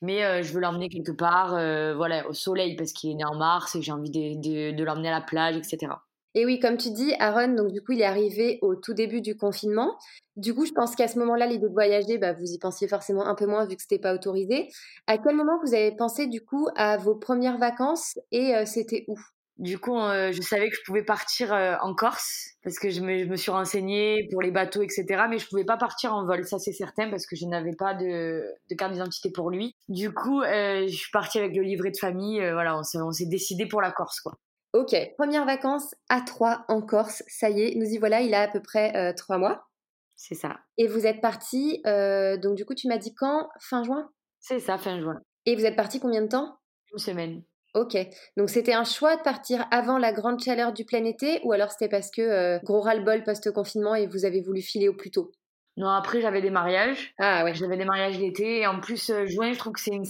Mais 0.01 0.23
euh, 0.23 0.41
je 0.41 0.53
veux 0.53 0.61
l'emmener 0.61 0.89
quelque 0.89 1.11
part, 1.11 1.55
euh, 1.55 1.93
voilà, 1.95 2.27
au 2.27 2.33
soleil, 2.33 2.75
parce 2.75 2.93
qu'il 2.93 3.11
est 3.11 3.15
né 3.15 3.25
en 3.25 3.35
mars 3.35 3.75
et 3.75 3.81
j'ai 3.81 3.91
envie 3.91 4.11
de, 4.11 4.83
l'emmener 4.83 5.09
à 5.09 5.19
la 5.19 5.21
plage, 5.21 5.57
etc. 5.57 5.91
Et 6.35 6.45
oui, 6.45 6.59
comme 6.59 6.77
tu 6.77 6.91
dis, 6.91 7.13
Aaron, 7.19 7.55
donc 7.55 7.71
du 7.71 7.81
coup, 7.81 7.93
il 7.93 8.01
est 8.01 8.05
arrivé 8.05 8.59
au 8.61 8.75
tout 8.75 8.93
début 8.93 9.19
du 9.19 9.35
confinement. 9.35 9.97
Du 10.35 10.53
coup, 10.53 10.65
je 10.65 10.71
pense 10.71 10.95
qu'à 10.95 11.07
ce 11.07 11.17
moment-là, 11.19 11.47
l'idée 11.47 11.67
de 11.67 11.73
voyager, 11.73 12.17
bah, 12.17 12.33
vous 12.33 12.51
y 12.53 12.59
pensiez 12.59 12.87
forcément 12.87 13.25
un 13.25 13.35
peu 13.35 13.47
moins 13.47 13.65
vu 13.65 13.75
que 13.75 13.81
c'était 13.81 13.99
pas 13.99 14.13
autorisé. 14.13 14.69
À 15.07 15.17
quel 15.17 15.35
moment 15.35 15.59
vous 15.65 15.73
avez 15.73 15.91
pensé 15.91 16.27
du 16.27 16.45
coup 16.45 16.67
à 16.75 16.97
vos 16.97 17.15
premières 17.15 17.57
vacances 17.57 18.19
et 18.31 18.55
euh, 18.55 18.65
c'était 18.65 19.05
où? 19.07 19.19
Du 19.59 19.77
coup, 19.77 19.97
euh, 19.97 20.31
je 20.31 20.41
savais 20.41 20.69
que 20.69 20.75
je 20.75 20.81
pouvais 20.85 21.03
partir 21.03 21.53
euh, 21.53 21.75
en 21.81 21.93
Corse 21.93 22.55
parce 22.63 22.79
que 22.79 22.89
je 22.89 23.01
me, 23.01 23.35
suis 23.35 23.51
renseignée 23.51 24.27
pour 24.31 24.41
les 24.41 24.51
bateaux, 24.51 24.81
etc. 24.81 25.05
Mais 25.29 25.37
je 25.37 25.47
pouvais 25.47 25.65
pas 25.65 25.77
partir 25.77 26.13
en 26.13 26.25
vol, 26.25 26.45
ça 26.45 26.57
c'est 26.57 26.73
certain, 26.73 27.09
parce 27.09 27.25
que 27.27 27.35
je 27.35 27.45
n'avais 27.45 27.75
pas 27.77 27.93
de, 27.93 28.43
de 28.69 28.75
carte 28.75 28.93
d'identité 28.93 29.31
pour 29.31 29.51
lui. 29.51 29.75
Du 29.87 30.11
coup, 30.13 30.41
je 30.43 30.87
suis 30.89 31.11
partie 31.11 31.37
avec 31.37 31.55
le 31.55 31.61
livret 31.61 31.91
de 31.91 31.97
famille. 31.97 32.39
voilà, 32.51 32.77
on 32.77 33.11
s'est 33.11 33.27
décidé 33.27 33.67
pour 33.67 33.81
la 33.81 33.91
Corse, 33.91 34.19
quoi. 34.19 34.33
Ok, 34.73 34.95
première 35.17 35.45
vacances 35.45 35.95
à 36.09 36.21
Troyes 36.21 36.63
en 36.67 36.81
Corse, 36.81 37.23
ça 37.27 37.49
y 37.49 37.61
est, 37.61 37.75
nous 37.75 37.87
y 37.87 37.97
voilà, 37.97 38.21
il 38.21 38.35
a 38.35 38.43
à 38.43 38.47
peu 38.47 38.61
près 38.61 38.95
euh, 38.95 39.13
trois 39.15 39.39
mois. 39.39 39.67
C'est 40.15 40.35
ça. 40.35 40.59
Et 40.77 40.87
vous 40.87 41.07
êtes 41.07 41.21
parti, 41.21 41.81
euh, 41.87 42.37
donc 42.37 42.55
du 42.55 42.65
coup 42.65 42.75
tu 42.75 42.87
m'as 42.87 42.99
dit 42.99 43.15
quand? 43.15 43.49
Fin 43.59 43.83
juin? 43.83 44.11
C'est 44.39 44.59
ça, 44.59 44.77
fin 44.77 44.99
juin. 44.99 45.19
Et 45.47 45.55
vous 45.55 45.65
êtes 45.65 45.75
parti 45.75 45.99
combien 45.99 46.21
de 46.21 46.27
temps? 46.27 46.59
Une 46.93 46.99
semaine. 46.99 47.41
Ok, 47.75 47.97
donc 48.35 48.49
c'était 48.49 48.73
un 48.73 48.83
choix 48.83 49.15
de 49.15 49.21
partir 49.21 49.65
avant 49.71 49.97
la 49.97 50.11
grande 50.11 50.41
chaleur 50.41 50.73
du 50.73 50.85
plein 50.85 51.05
été 51.05 51.39
ou 51.43 51.51
alors 51.51 51.71
c'était 51.71 51.89
parce 51.89 52.09
que 52.09 52.21
euh, 52.21 52.59
gros 52.63 52.81
ras-le-bol 52.81 53.23
post-confinement 53.23 53.93
et 53.95 54.07
vous 54.07 54.25
avez 54.25 54.41
voulu 54.41 54.61
filer 54.61 54.89
au 54.89 54.93
plus 54.93 55.11
tôt? 55.11 55.31
Non, 55.77 55.89
après 55.89 56.19
j'avais 56.19 56.41
des 56.41 56.49
mariages. 56.49 57.13
Ah 57.19 57.43
ouais. 57.43 57.53
J'avais 57.53 57.77
des 57.77 57.85
mariages 57.85 58.17
l'été 58.19 58.61
et 58.61 58.67
en 58.67 58.79
plus 58.79 59.11
juin, 59.25 59.53
je 59.53 59.59
trouve 59.59 59.73
que 59.73 59.79
c'est 59.79 59.91
une, 59.91 60.03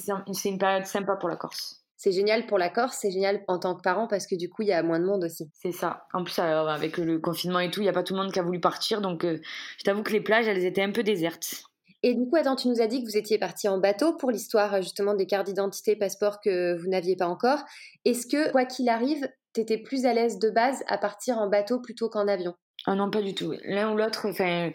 une 0.46 0.58
période 0.58 0.86
sympa 0.86 1.16
pour 1.16 1.30
la 1.30 1.36
Corse 1.36 1.80
c'est 2.00 2.14
génial 2.14 2.46
pour 2.46 2.58
la 2.58 2.70
Corse, 2.70 2.98
c'est 3.02 3.12
génial 3.12 3.44
en 3.50 3.60
tant 3.60 3.76
que 3.76 3.82
parent 3.82 4.08
parce 4.08 4.26
que 4.26 4.34
du 4.34 4.50
coup, 4.50 4.62
il 4.62 4.70
y 4.70 4.72
a 4.72 4.82
moins 4.82 5.02
de 5.02 5.06
monde 5.06 5.26
aussi. 5.26 5.52
C'est 5.54 5.74
ça. 5.74 6.08
En 6.14 6.24
plus, 6.24 6.40
avec 6.40 6.98
le 6.98 7.20
confinement 7.20 7.60
et 7.60 7.70
tout, 7.70 7.82
il 7.82 7.84
n'y 7.84 7.90
a 7.90 7.94
pas 7.94 8.04
tout 8.04 8.14
le 8.14 8.22
monde 8.22 8.32
qui 8.32 8.40
a 8.40 8.42
voulu 8.42 8.62
partir. 8.62 9.02
Donc, 9.02 9.26
euh, 9.26 9.38
je 9.78 9.84
t'avoue 9.84 10.02
que 10.02 10.14
les 10.14 10.22
plages, 10.22 10.48
elles 10.48 10.64
étaient 10.64 10.82
un 10.82 10.92
peu 10.92 11.04
désertes. 11.04 11.69
Et 12.02 12.14
du 12.14 12.26
coup, 12.28 12.38
attends, 12.38 12.56
tu 12.56 12.70
nous 12.70 12.82
as 12.82 12.88
dit 12.88 13.04
que 13.04 13.10
vous 13.10 13.18
étiez 13.18 13.38
parti 13.38 13.68
en 13.68 13.78
bateau 13.78 14.16
pour 14.16 14.32
l'histoire 14.32 14.82
justement 14.82 15.14
des 15.14 15.26
cartes 15.26 15.48
d'identité, 15.48 15.96
passeport 15.96 16.40
que 16.40 16.78
vous 16.78 16.88
n'aviez 16.88 17.16
pas 17.16 17.28
encore. 17.28 17.60
Est-ce 18.06 18.26
que, 18.26 18.52
quoi 18.52 18.66
qu'il 18.66 18.88
arrive, 18.88 19.28
tu 19.54 19.62
étais 19.62 19.78
plus 19.78 20.06
à 20.06 20.14
l'aise 20.14 20.40
de 20.40 20.50
base 20.50 20.84
à 20.88 20.98
partir 20.98 21.38
en 21.38 21.50
bateau 21.50 21.80
plutôt 21.80 22.10
qu'en 22.10 22.28
avion? 22.28 22.56
Ah 22.86 22.96
non, 22.96 23.10
pas 23.10 23.22
du 23.22 23.36
tout. 23.36 23.54
L'un 23.66 23.92
ou 23.92 23.98
l'autre, 23.98 24.30
enfin. 24.30 24.72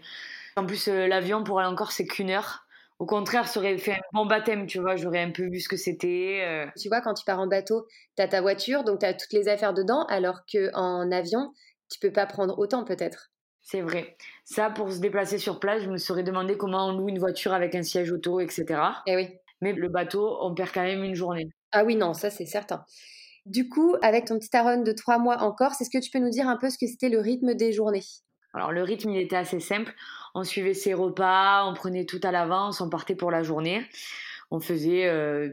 En 0.56 0.66
plus, 0.66 0.88
euh, 0.88 1.06
l'avion 1.06 1.42
pour 1.42 1.58
aller 1.58 1.68
encore, 1.68 1.92
c'est 1.92 2.06
qu'une 2.06 2.30
heure. 2.30 2.64
Au 3.00 3.06
contraire, 3.06 3.48
ça 3.48 3.58
aurait 3.58 3.76
fait 3.76 3.92
un 3.92 4.00
bon 4.12 4.26
baptême, 4.26 4.66
tu 4.66 4.78
vois, 4.78 4.94
j'aurais 4.94 5.20
un 5.20 5.32
peu 5.32 5.48
vu 5.48 5.60
ce 5.60 5.68
que 5.68 5.76
c'était. 5.76 6.42
Euh. 6.46 6.66
Tu 6.78 6.88
vois, 6.88 7.00
quand 7.00 7.14
tu 7.14 7.24
pars 7.24 7.40
en 7.40 7.48
bateau, 7.48 7.86
tu 8.16 8.22
as 8.22 8.28
ta 8.28 8.40
voiture, 8.40 8.84
donc 8.84 9.00
tu 9.00 9.06
as 9.06 9.14
toutes 9.14 9.32
les 9.32 9.48
affaires 9.48 9.74
dedans, 9.74 10.04
alors 10.06 10.42
qu'en 10.50 11.10
avion, 11.10 11.52
tu 11.90 11.98
peux 11.98 12.12
pas 12.12 12.26
prendre 12.26 12.56
autant 12.58 12.84
peut-être? 12.84 13.32
C'est 13.64 13.80
vrai. 13.80 14.16
Ça, 14.44 14.68
pour 14.68 14.92
se 14.92 15.00
déplacer 15.00 15.38
sur 15.38 15.58
place, 15.58 15.82
je 15.82 15.90
me 15.90 15.96
serais 15.96 16.22
demandé 16.22 16.56
comment 16.58 16.88
on 16.88 16.98
loue 16.98 17.08
une 17.08 17.18
voiture 17.18 17.54
avec 17.54 17.74
un 17.74 17.82
siège 17.82 18.12
auto, 18.12 18.38
etc. 18.38 18.64
Eh 19.06 19.16
oui. 19.16 19.28
Mais 19.62 19.72
le 19.72 19.88
bateau, 19.88 20.36
on 20.42 20.54
perd 20.54 20.70
quand 20.72 20.82
même 20.82 21.02
une 21.02 21.14
journée. 21.14 21.48
Ah 21.72 21.82
oui, 21.82 21.96
non, 21.96 22.12
ça 22.12 22.28
c'est 22.28 22.44
certain. 22.44 22.84
Du 23.46 23.70
coup, 23.70 23.96
avec 24.02 24.26
ton 24.26 24.38
petit 24.38 24.54
Aaron 24.54 24.82
de 24.82 24.92
trois 24.92 25.18
mois 25.18 25.38
en 25.38 25.50
Corse, 25.50 25.80
est-ce 25.80 25.88
que 25.88 26.02
tu 26.02 26.10
peux 26.10 26.18
nous 26.18 26.28
dire 26.28 26.46
un 26.46 26.58
peu 26.58 26.68
ce 26.68 26.76
que 26.76 26.86
c'était 26.86 27.08
le 27.08 27.20
rythme 27.20 27.54
des 27.54 27.72
journées? 27.72 28.04
Alors 28.52 28.70
le 28.70 28.82
rythme, 28.82 29.10
il 29.10 29.18
était 29.18 29.36
assez 29.36 29.60
simple. 29.60 29.94
On 30.34 30.44
suivait 30.44 30.74
ses 30.74 30.92
repas, 30.92 31.64
on 31.66 31.72
prenait 31.72 32.04
tout 32.04 32.20
à 32.22 32.32
l'avance, 32.32 32.82
on 32.82 32.90
partait 32.90 33.16
pour 33.16 33.30
la 33.30 33.42
journée. 33.42 33.82
On 34.50 34.60
faisait 34.60 35.06
euh, 35.06 35.50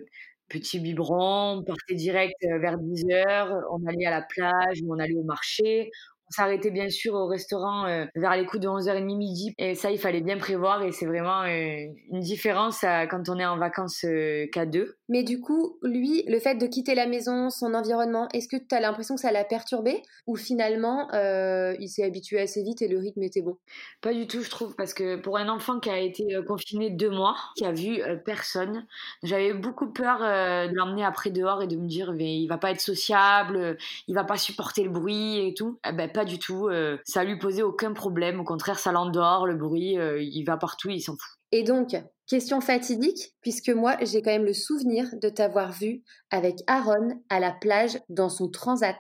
petit 0.50 0.80
biberon, 0.80 1.60
on 1.60 1.64
partait 1.64 1.96
direct 1.96 2.36
euh, 2.44 2.60
vers 2.60 2.78
10 2.78 3.06
heures, 3.12 3.64
on 3.72 3.86
allait 3.88 4.06
à 4.06 4.12
la 4.12 4.22
plage, 4.22 4.80
on 4.88 5.00
allait 5.00 5.16
au 5.16 5.24
marché, 5.24 5.92
s'arrêtait 6.32 6.72
bien 6.72 6.90
sûr 6.90 7.14
au 7.14 7.28
restaurant 7.28 7.86
euh, 7.86 8.06
vers 8.16 8.36
les 8.36 8.46
coups 8.46 8.62
de 8.62 8.68
11h30 8.68 9.18
midi. 9.18 9.54
Et 9.58 9.76
ça, 9.76 9.92
il 9.92 10.00
fallait 10.00 10.22
bien 10.22 10.38
prévoir. 10.38 10.84
Et 10.84 10.92
c'est 10.92 11.06
vraiment 11.06 11.44
euh, 11.44 11.86
une 12.12 12.20
différence 12.20 12.82
quand 12.82 13.30
on 13.30 13.38
est 13.38 13.46
en 13.46 13.58
vacances 13.58 14.04
euh, 14.06 14.48
qu'à 14.52 14.66
deux. 14.66 14.96
Mais 15.10 15.24
du 15.24 15.42
coup, 15.42 15.78
lui, 15.84 16.24
le 16.28 16.40
fait 16.40 16.56
de 16.56 16.66
quitter 16.68 16.96
la 16.96 17.06
maison, 17.06 17.50
son 17.50 17.74
environnement, 17.74 18.28
est-ce 18.34 18.48
que 18.48 18.58
tu 18.58 18.74
as 18.74 18.80
l'impression 18.80 19.16
que 19.16 19.22
ça 19.22 19.32
l'a 19.32 19.44
perturbé 19.44 20.02
Ou 20.26 20.38
finalement, 20.38 21.10
il 21.14 21.90
s'est 21.90 22.04
habitué 22.04 22.40
assez 22.40 22.64
vite 22.64 22.82
et 22.82 22.88
le 22.88 22.98
rythme 22.98 23.22
était 23.24 23.42
bon? 23.42 23.58
Pas 24.02 24.14
du 24.14 24.26
tout, 24.28 24.42
je 24.42 24.50
trouve. 24.50 24.76
Parce 24.76 24.94
que 24.94 25.18
pour 25.18 25.38
un 25.38 25.50
enfant 25.50 25.80
qui 25.80 25.90
a 25.90 26.00
été 26.00 26.38
confiné 26.48 26.90
deux 26.90 27.10
mois, 27.10 27.36
qui 27.58 27.66
a 27.66 27.74
vu 27.74 28.02
personne, 28.24 28.86
j'avais 29.22 29.54
beaucoup 29.54 29.92
peur 29.92 30.20
de 30.20 30.74
l'emmener 30.74 31.04
après 31.04 31.30
dehors 31.30 31.62
et 31.62 31.68
de 31.68 31.76
me 31.76 31.88
dire 31.88 32.14
mais 32.14 32.38
il 32.38 32.48
va 32.48 32.58
pas 32.58 32.72
être 32.72 32.80
sociable, 32.80 33.78
il 34.08 34.16
va 34.16 34.24
pas 34.24 34.38
supporter 34.38 34.84
le 34.84 34.90
bruit 34.90 35.46
et 35.46 35.54
tout. 35.54 35.78
Eh 35.88 35.92
ben, 35.92 36.10
pas 36.10 36.21
du 36.26 36.40
tout. 36.40 36.68
Euh, 36.68 36.98
ça 37.06 37.24
lui 37.24 37.38
posait 37.38 37.64
aucun 37.64 37.94
problème. 37.94 38.40
Au 38.40 38.44
contraire, 38.44 38.80
ça 38.80 38.92
l'endort, 38.92 39.46
le 39.46 39.56
bruit. 39.56 39.98
Euh, 39.98 40.22
il 40.22 40.44
va 40.44 40.58
partout, 40.58 40.90
il 40.90 41.02
s'en 41.02 41.14
fout. 41.14 41.40
Et 41.52 41.64
donc, 41.64 41.96
question 42.28 42.62
fatidique, 42.62 43.34
puisque 43.42 43.70
moi, 43.70 43.98
j'ai 44.02 44.22
quand 44.22 44.32
même 44.32 44.46
le 44.46 44.54
souvenir 44.54 45.08
de 45.22 45.30
t'avoir 45.30 45.72
vu 45.72 46.02
avec 46.30 46.60
Aaron 46.68 47.22
à 47.30 47.40
la 47.40 47.52
plage 47.52 48.00
dans 48.10 48.30
son 48.30 48.50
transat. 48.50 48.98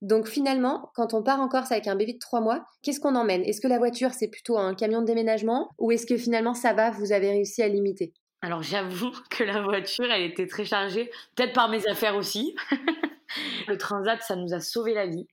Donc 0.00 0.26
finalement, 0.26 0.90
quand 0.96 1.14
on 1.14 1.22
part 1.22 1.40
en 1.40 1.48
Corse 1.48 1.70
avec 1.70 1.86
un 1.86 1.94
bébé 1.94 2.14
de 2.14 2.18
trois 2.18 2.40
mois, 2.40 2.64
qu'est-ce 2.82 2.98
qu'on 2.98 3.14
emmène? 3.14 3.42
Est-ce 3.44 3.60
que 3.60 3.68
la 3.68 3.78
voiture, 3.78 4.10
c'est 4.12 4.28
plutôt 4.28 4.58
un 4.58 4.74
camion 4.74 5.00
de 5.00 5.06
déménagement? 5.06 5.70
Ou 5.78 5.92
est-ce 5.92 6.06
que 6.06 6.16
finalement 6.16 6.54
ça 6.54 6.72
va, 6.72 6.90
vous 6.90 7.12
avez 7.12 7.30
réussi 7.30 7.62
à 7.62 7.68
limiter? 7.68 8.12
Alors 8.40 8.62
j'avoue 8.62 9.12
que 9.30 9.44
la 9.44 9.62
voiture, 9.62 10.10
elle 10.10 10.22
était 10.22 10.48
très 10.48 10.64
chargée, 10.64 11.08
peut-être 11.36 11.52
par 11.52 11.68
mes 11.68 11.86
affaires 11.86 12.16
aussi. 12.16 12.56
le 13.68 13.78
transat, 13.78 14.20
ça 14.22 14.34
nous 14.34 14.52
a 14.54 14.60
sauvé 14.60 14.92
la 14.92 15.06
vie. 15.06 15.28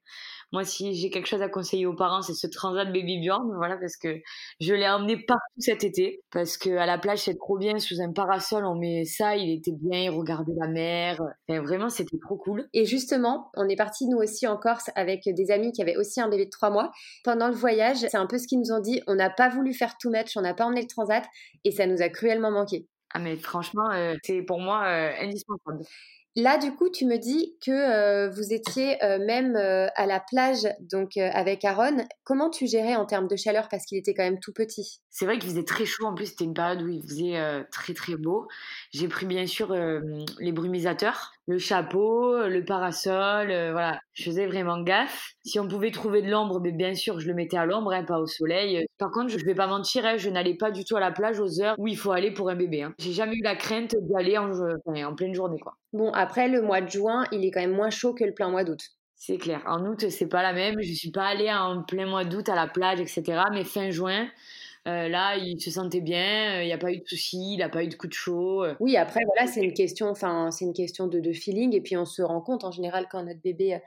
Moi, 0.51 0.63
si 0.63 0.96
j'ai 0.96 1.10
quelque 1.10 1.27
chose 1.27 1.41
à 1.41 1.50
conseiller 1.50 1.86
aux 1.86 1.96
parents, 1.96 2.22
c'est 2.22 2.34
ce 2.34 2.48
transat 2.48 2.88
Baby 2.88 3.20
Bjorn, 3.20 3.51
voilà, 3.56 3.77
parce 3.77 3.98
que 3.98 4.20
je 4.60 4.74
l'ai 4.74 4.88
emmené 4.88 5.18
partout 5.18 5.60
cet 5.60 5.84
été, 5.84 6.22
parce 6.32 6.58
que 6.58 6.72
à 6.77 6.86
la 6.88 6.98
plage, 6.98 7.20
c'est 7.20 7.36
trop 7.36 7.58
bien, 7.58 7.77
sous 7.77 8.01
un 8.01 8.12
parasol, 8.12 8.65
on 8.65 8.75
met 8.75 9.06
ça, 9.06 9.36
il 9.36 9.51
était 9.51 9.72
bien, 9.72 10.00
il 10.00 10.10
regardait 10.10 10.53
la 10.60 10.68
mer, 10.68 11.22
vraiment, 11.48 11.89
c'était 11.89 12.18
trop 12.18 12.38
cool. 12.38 12.68
Et 12.74 12.86
justement, 12.86 13.51
on 13.56 13.70
est 13.70 13.75
parti 13.75 14.08
nous 14.08 14.18
aussi 14.18 14.48
en 14.48 14.58
Corse 14.58 14.89
avec 14.96 15.22
des 15.25 15.51
amis 15.51 15.72
qui 15.72 15.82
avaient 15.82 15.98
aussi 15.98 16.20
un 16.20 16.29
bébé 16.29 16.46
de 16.46 16.50
trois 16.50 16.72
mois. 16.72 16.91
Pendant 17.24 17.48
le 17.48 17.56
voyage, 17.56 17.98
c'est 17.98 18.18
un 18.18 18.25
peu 18.25 18.39
ce 18.39 18.48
qu'ils 18.48 18.60
nous 18.60 18.72
ont 18.72 18.79
dit, 18.82 19.01
on 19.08 19.15
n'a 19.15 19.29
pas 19.29 19.50
voulu 19.50 19.74
faire 19.74 19.98
tout 20.00 20.10
match, 20.10 20.36
on 20.36 20.41
n'a 20.41 20.56
pas 20.56 20.65
emmené 20.65 20.82
le 20.82 20.88
transat, 20.88 21.24
et 21.63 21.72
ça 21.72 21.86
nous 21.86 22.01
a 22.01 22.10
cruellement 22.10 22.51
manqué. 22.51 22.88
Ah 23.13 23.20
mais 23.20 23.38
franchement, 23.38 23.89
euh, 23.91 24.15
c'est 24.24 24.44
pour 24.44 24.60
moi 24.60 24.84
euh, 24.86 25.12
indispensable. 25.20 25.84
Là, 26.36 26.57
du 26.57 26.71
coup, 26.75 26.89
tu 26.89 27.05
me 27.05 27.17
dis 27.17 27.55
que 27.65 27.71
euh, 27.71 28.29
vous 28.29 28.53
étiez 28.53 29.03
euh, 29.03 29.17
même 29.25 29.55
euh, 29.55 29.88
à 29.95 30.05
la 30.05 30.19
plage 30.19 30.67
donc 30.79 31.17
avec 31.17 31.65
Aaron. 31.65 32.05
Comment 32.24 32.50
tu 32.50 32.67
gérais 32.67 32.95
en 32.95 33.05
termes 33.05 33.27
de 33.27 33.36
chaleur? 33.36 33.67
Parce 33.67 33.86
qu'il 33.86 33.98
était 33.98 34.13
quand 34.13 34.24
même 34.24 34.39
tout 34.39 34.53
petit 34.53 35.01
C'est 35.09 35.25
vrai 35.25 35.39
qu'il 35.39 35.50
faisait 35.50 35.65
très 35.65 35.86
chaud. 35.86 36.05
En 36.05 36.13
plus, 36.13 36.27
c'était 36.27 36.45
une 36.45 36.53
période 36.53 36.81
où 36.83 36.88
il 36.88 37.01
faisait 37.01 37.65
très 37.71 37.93
très 37.93 38.15
beau. 38.15 38.48
J'ai 38.91 39.07
pris 39.07 39.25
bien 39.25 39.48
sûr 39.48 39.74
les 40.39 40.51
brumisateurs, 40.51 41.31
le 41.50 41.58
chapeau, 41.58 42.48
le 42.48 42.63
parasol. 42.63 43.48
voilà, 43.48 44.00
je 44.13 44.24
faisais 44.24 44.46
vraiment 44.46 44.82
gaffe. 44.82 45.32
Si 45.44 45.60
on 45.60 45.68
pouvait 45.68 45.89
trouver 45.89 46.22
de 46.22 46.29
l'ombre, 46.29 46.60
mais 46.60 46.72
bien 46.72 46.94
sûr, 46.94 47.20
je 47.20 47.27
le 47.27 47.34
mettais 47.34 47.58
à 47.58 47.65
l'ombre, 47.65 47.91
hein, 47.91 48.03
pas 48.03 48.20
au 48.20 48.27
soleil. 48.27 48.86
Par 49.00 49.10
contre, 49.10 49.29
je 49.29 49.38
ne 49.38 49.44
vais 49.44 49.56
pas 49.56 49.65
mentir, 49.65 50.06
hein, 50.06 50.18
je 50.18 50.29
n'allais 50.29 50.53
pas 50.53 50.70
du 50.70 50.86
tout 50.86 50.96
à 50.96 51.00
la 51.00 51.12
plage 51.12 51.39
aux 51.39 51.60
heures 51.60 51.74
où 51.79 51.88
il 51.88 51.98
faut 51.98 52.12
aller 52.12 52.29
pour 52.29 52.51
un 52.51 52.56
bébé. 52.56 52.84
Hein. 52.84 52.94
J'ai 53.00 53.13
jamais 53.13 53.36
eu 53.36 53.41
la 53.41 53.56
crainte 53.56 53.96
d'y 54.00 54.15
aller 54.15 54.38
en, 54.38 54.51
en 54.86 55.15
pleine 55.15 55.34
journée, 55.34 55.60
quoi. 55.60 55.74
Bon, 55.91 56.12
après, 56.12 56.50
le 56.50 56.62
mois 56.62 56.82
de 56.82 56.89
juin, 56.89 57.24
il 57.32 57.44
est 57.44 57.50
quand 57.50 57.62
même 57.62 57.75
moins 57.75 57.89
chaud 57.89 58.13
que 58.13 58.24
le 58.24 58.34
plein 58.36 58.50
mois 58.51 58.63
d'août. 58.63 58.82
C'est 59.15 59.38
clair. 59.38 59.63
En 59.65 59.86
août, 59.88 60.08
c'est 60.10 60.29
pas 60.29 60.44
la 60.44 60.53
même. 60.53 60.75
Je 60.79 60.94
suis 60.94 61.12
pas 61.12 61.25
allée 61.25 61.51
en 61.51 61.82
plein 61.82 62.06
mois 62.06 62.25
d'août 62.25 62.48
à 62.48 62.56
la 62.56 62.68
plage, 62.68 63.01
etc. 63.01 63.41
Mais 63.51 63.63
fin 63.63 63.89
juin, 63.89 64.22
euh, 64.24 64.27
là, 64.86 65.36
il 65.38 65.59
se 65.62 65.71
sentait 65.71 66.01
bien. 66.01 66.62
Il 66.62 66.65
n'y 66.65 66.74
a 66.74 66.77
pas 66.77 66.91
eu 66.91 66.98
de 66.98 67.07
soucis. 67.07 67.53
Il 67.53 67.57
n'a 67.59 67.69
pas 67.69 67.83
eu 67.83 67.88
de 67.88 67.95
coup 67.95 68.07
de 68.07 68.13
chaud. 68.13 68.65
Oui, 68.79 68.98
après, 68.98 69.21
voilà, 69.25 69.51
c'est 69.51 69.62
une 69.62 69.74
question. 69.74 70.09
Enfin, 70.09 70.51
c'est 70.51 70.65
une 70.65 70.74
question 70.74 71.07
de, 71.07 71.19
de, 71.19 71.33
feeling. 71.33 71.75
Et 71.75 71.81
puis, 71.81 71.98
on 71.98 72.05
se 72.05 72.21
rend 72.21 72.41
compte 72.41 72.63
en 72.63 72.71
général 72.71 73.07
quand 73.12 73.24
notre 73.24 73.41
bébé 73.41 73.79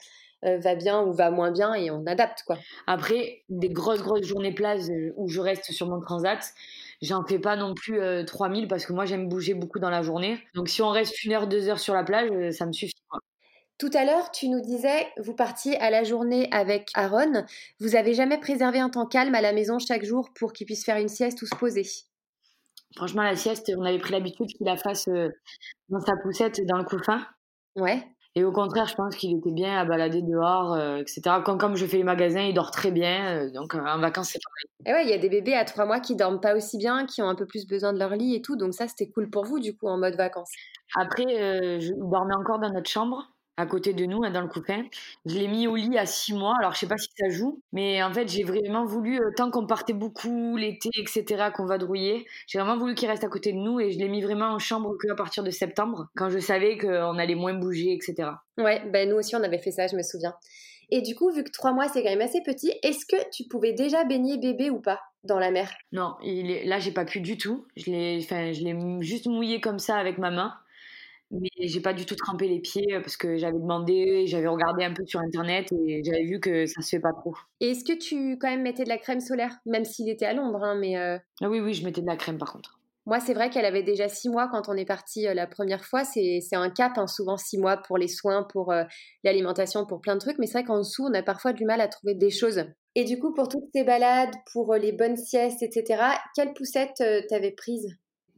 euh, 0.45 0.59
va 0.59 0.75
bien 0.75 1.03
ou 1.03 1.13
va 1.13 1.31
moins 1.31 1.51
bien 1.51 1.75
et 1.75 1.91
on 1.91 2.05
adapte, 2.07 2.43
quoi. 2.47 2.59
Après, 2.87 3.43
des 3.49 3.69
grosses, 3.69 4.03
grosses 4.03 4.27
journées 4.27 4.55
plages 4.55 4.91
euh, 4.91 5.13
où 5.17 5.29
je 5.29 5.41
reste 5.41 5.73
sur 5.73 5.89
mon 5.89 6.01
transat, 6.01 6.55
J'en 7.03 7.25
fais 7.25 7.41
pas 7.41 7.57
non 7.57 7.75
plus 7.75 7.99
3000 8.25 8.65
euh, 8.65 8.69
parce 8.69 8.87
que 8.87 8.93
moi 8.93 9.05
j'aime 9.05 9.29
bouger 9.29 9.55
beaucoup 9.55 9.81
dans 9.81 9.91
la 9.91 10.03
journée. 10.03 10.39
Donc 10.55 10.69
si 10.69 10.83
on 10.83 10.91
reste 10.91 11.25
une 11.25 11.33
heure, 11.33 11.49
deux 11.49 11.69
heures 11.69 11.81
sur 11.81 11.95
la 11.95 12.05
plage, 12.05 12.31
euh, 12.31 12.53
ça 12.53 12.65
me 12.65 12.73
suffit. 12.73 12.95
Tout 13.83 13.91
à 13.95 14.05
l'heure, 14.05 14.31
tu 14.31 14.49
nous 14.49 14.61
disais, 14.61 15.09
vous 15.19 15.35
partiez 15.35 15.77
à 15.81 15.91
la 15.91 16.05
journée 16.05 16.49
avec 16.53 16.93
Aaron. 16.95 17.45
Vous 17.81 17.97
avez 17.97 18.15
jamais 18.15 18.39
préservé 18.39 18.79
un 18.79 18.89
temps 18.89 19.07
calme 19.07 19.35
à 19.35 19.41
la 19.41 19.53
maison 19.53 19.81
chaque 19.81 20.05
jour 20.05 20.31
pour 20.37 20.53
qu'il 20.53 20.67
puisse 20.67 20.85
faire 20.85 20.99
une 20.99 21.09
sieste 21.09 21.43
ou 21.43 21.47
se 21.47 21.57
poser? 21.57 21.83
Franchement, 22.95 23.25
la 23.25 23.35
sieste, 23.35 23.73
on 23.77 23.85
avait 23.85 23.99
pris 23.99 24.13
l'habitude 24.13 24.47
qu'il 24.47 24.67
la 24.67 24.77
fasse 24.77 25.09
euh, 25.09 25.31
dans 25.89 25.99
sa 25.99 26.13
poussette, 26.23 26.65
dans 26.65 26.79
le 26.79 26.85
couffin. 26.85 27.27
Ouais. 27.75 28.07
Et 28.37 28.45
au 28.45 28.53
contraire, 28.53 28.87
je 28.87 28.95
pense 28.95 29.17
qu'il 29.17 29.37
était 29.37 29.51
bien 29.51 29.77
à 29.77 29.85
balader 29.85 30.23
dehors, 30.23 30.75
euh, 30.75 30.99
etc. 30.99 31.23
Quand, 31.45 31.59
comme 31.59 31.75
je 31.75 31.85
fais 31.85 31.97
les 31.97 32.05
magasins, 32.05 32.43
il 32.43 32.55
dort 32.55 32.71
très 32.71 32.93
bien. 32.93 33.35
Euh, 33.35 33.51
donc 33.51 33.75
en 33.75 33.99
vacances, 33.99 34.29
c'est 34.29 34.39
pareil. 34.45 34.87
Et 34.87 34.93
ouais, 34.93 35.07
il 35.07 35.11
y 35.11 35.13
a 35.13 35.19
des 35.19 35.29
bébés 35.29 35.55
à 35.55 35.65
trois 35.65 35.87
mois 35.87 35.99
qui 35.99 36.15
dorment 36.15 36.41
pas 36.41 36.55
aussi 36.55 36.79
bien, 36.79 37.05
qui 37.05 37.21
ont 37.21 37.29
un 37.29 37.35
peu 37.35 37.47
plus 37.47 37.67
besoin 37.67 37.93
de 37.93 37.99
leur 37.99 38.11
lit 38.11 38.37
et 38.37 38.43
tout. 38.43 38.55
Donc 38.55 38.75
ça, 38.75 38.87
c'était 38.87 39.11
cool 39.11 39.29
pour 39.29 39.45
vous, 39.45 39.59
du 39.59 39.77
coup, 39.77 39.89
en 39.89 39.99
mode 39.99 40.15
vacances. 40.15 40.53
Après, 40.95 41.25
je 41.81 41.93
dormais 41.95 42.37
encore 42.37 42.61
dans 42.61 42.71
notre 42.71 42.89
chambre 42.89 43.27
à 43.57 43.67
côté 43.67 43.93
de 43.93 44.07
nous, 44.07 44.23
hein, 44.25 44.31
dans 44.31 44.41
le 44.41 44.49
coupin. 44.49 44.85
Je 45.27 45.39
l'ai 45.39 45.49
mis 45.49 45.67
au 45.67 45.77
lit 45.77 45.99
à 45.99 46.07
six 46.07 46.33
mois. 46.33 46.55
Alors, 46.59 46.75
je 46.75 46.81
sais 46.81 46.87
pas 46.87 46.97
si 46.97 47.09
ça 47.19 47.29
joue, 47.29 47.63
mais 47.73 48.03
en 48.03 48.13
fait, 48.13 48.29
j'ai 48.29 48.45
vraiment 48.45 48.85
voulu, 48.85 49.21
euh, 49.21 49.31
tant 49.37 49.51
qu'on 49.51 49.67
partait 49.67 49.93
beaucoup 49.93 50.57
l'été, 50.57 50.91
etc., 50.99 51.51
qu'on 51.55 51.67
va 51.67 51.79
drouiller, 51.79 52.27
j'ai 52.47 52.59
vraiment 52.59 52.79
voulu 52.79 52.95
qu'il 52.95 53.09
reste 53.09 53.25
à 53.25 53.29
côté 53.29 53.53
de 53.53 53.59
nous 53.59 53.81
et 53.81 53.91
je 53.91 53.99
l'ai 53.99 54.09
mis 54.09 54.23
vraiment 54.23 54.47
en 54.47 54.59
chambre 54.59 54.97
qu'à 54.99 55.15
partir 55.15 55.43
de 55.43 55.51
septembre, 55.51 56.09
quand 56.17 56.31
je 56.31 56.39
savais 56.39 56.79
qu'on 56.79 57.19
allait 57.19 57.35
moins 57.35 57.55
bouger, 57.55 57.93
etc. 57.93 58.31
Ouais, 58.59 58.83
ben 58.91 59.09
nous 59.09 59.17
aussi, 59.17 59.37
on 59.37 59.43
avait 59.43 59.59
fait 59.59 59.71
ça, 59.71 59.87
je 59.87 59.97
me 59.97 60.03
souviens. 60.03 60.35
Et 60.91 61.01
du 61.01 61.15
coup, 61.15 61.31
vu 61.33 61.43
que 61.43 61.51
trois 61.51 61.73
mois, 61.73 61.89
c'est 61.89 62.03
quand 62.03 62.11
même 62.11 62.21
assez 62.21 62.43
petit, 62.43 62.73
est-ce 62.83 63.07
que 63.07 63.17
tu 63.31 63.45
pouvais 63.45 63.73
déjà 63.73 64.05
baigner 64.05 64.37
bébé 64.37 64.69
ou 64.69 64.79
pas 64.79 65.01
dans 65.25 65.39
la 65.39 65.51
mer? 65.51 65.73
Non, 65.93 66.17
il 66.23 66.51
est... 66.51 66.65
là, 66.65 66.79
j'ai 66.79 66.91
pas 66.91 67.07
pu 67.07 67.21
du 67.21 67.39
tout. 67.39 67.67
Je 67.77 67.91
l'ai, 67.91 68.19
enfin, 68.23 68.53
je 68.53 68.63
l'ai 68.63 68.77
juste 69.01 69.27
mouillé 69.27 69.61
comme 69.61 69.79
ça 69.79 69.97
avec 69.97 70.19
ma 70.19 70.31
main 70.31 70.53
mais 71.33 71.49
j'ai 71.59 71.81
pas 71.81 71.95
du 71.95 72.05
tout 72.05 72.15
trempé 72.15 72.47
les 72.47 72.61
pieds 72.61 72.95
euh, 72.95 73.01
parce 73.01 73.17
que 73.17 73.37
j'avais 73.37 73.59
demandé, 73.59 74.27
j'avais 74.27 74.49
regardé 74.49 74.85
un 74.85 74.93
peu 74.93 75.05
sur 75.07 75.21
internet 75.21 75.73
et 75.73 76.03
j'avais 76.05 76.25
vu 76.25 76.41
que 76.41 76.67
ça 76.67 76.83
se 76.83 76.91
fait 76.91 77.01
pas 77.01 77.13
trop. 77.13 77.35
Et 77.61 77.71
est-ce 77.71 77.85
que 77.85 77.99
tu 77.99 78.39
quand 78.39 78.51
même 78.51 78.63
mettais 78.63 78.85
de 78.85 78.91
la 78.91 78.99
crème 78.99 79.21
solaire, 79.21 79.57
même 79.65 79.85
s'il 79.85 80.11
était 80.11 80.27
à 80.27 80.35
Londres, 80.35 80.63
hein, 80.63 80.77
mais 80.79 80.99
euh 80.99 81.19
ah 81.41 81.49
oui 81.49 81.61
oui, 81.61 81.73
je 81.73 81.85
mettais 81.85 82.03
de 82.03 82.07
la 82.07 82.17
crème 82.17 82.39
par 82.39 82.53
contre. 82.53 82.79
Moi, 83.05 83.19
c'est 83.19 83.35
vrai 83.35 83.51
qu'elle 83.51 83.65
avait 83.65 83.83
déjà 83.83 84.09
six 84.09 84.29
mois 84.29 84.49
quand 84.49 84.69
on 84.69 84.75
est 84.75 84.85
parti 84.85 85.27
euh, 85.27 85.35
la 85.35 85.49
première 85.49 85.85
fois. 85.85 86.05
C'est 86.05 86.41
un 86.53 86.71
cap, 86.71 86.93
hein, 86.97 87.09
souvent 87.09 87.37
six 87.37 87.59
mois 87.59 87.79
pour 87.79 87.99
les 87.99 88.07
soins, 88.07 88.45
pour 88.45 88.73
l'alimentation, 89.25 89.87
pour 89.87 90.01
plein 90.01 90.15
de 90.15 90.21
trucs. 90.21 90.39
Mais 90.39 90.47
c'est 90.47 90.59
vrai 90.59 90.65
qu'en 90.65 90.79
dessous, 90.79 91.07
on 91.07 91.15
a 91.15 91.23
parfois 91.23 91.53
du 91.53 91.65
mal 91.65 91.81
à 91.81 91.89
trouver 91.89 92.15
des 92.15 92.31
choses. 92.31 92.65
Et 92.95 93.03
du 93.03 93.19
coup, 93.19 93.35
pour 93.35 93.49
toutes 93.49 93.73
tes 93.73 93.83
balades, 93.83 94.35
pour 94.53 94.75
les 94.77 94.93
bonnes 94.93 95.17
siestes, 95.17 95.65
etc., 95.65 96.01
quelle 96.37 96.53
poussette 96.53 97.03
t'avais 97.29 97.51
prise? 97.51 97.89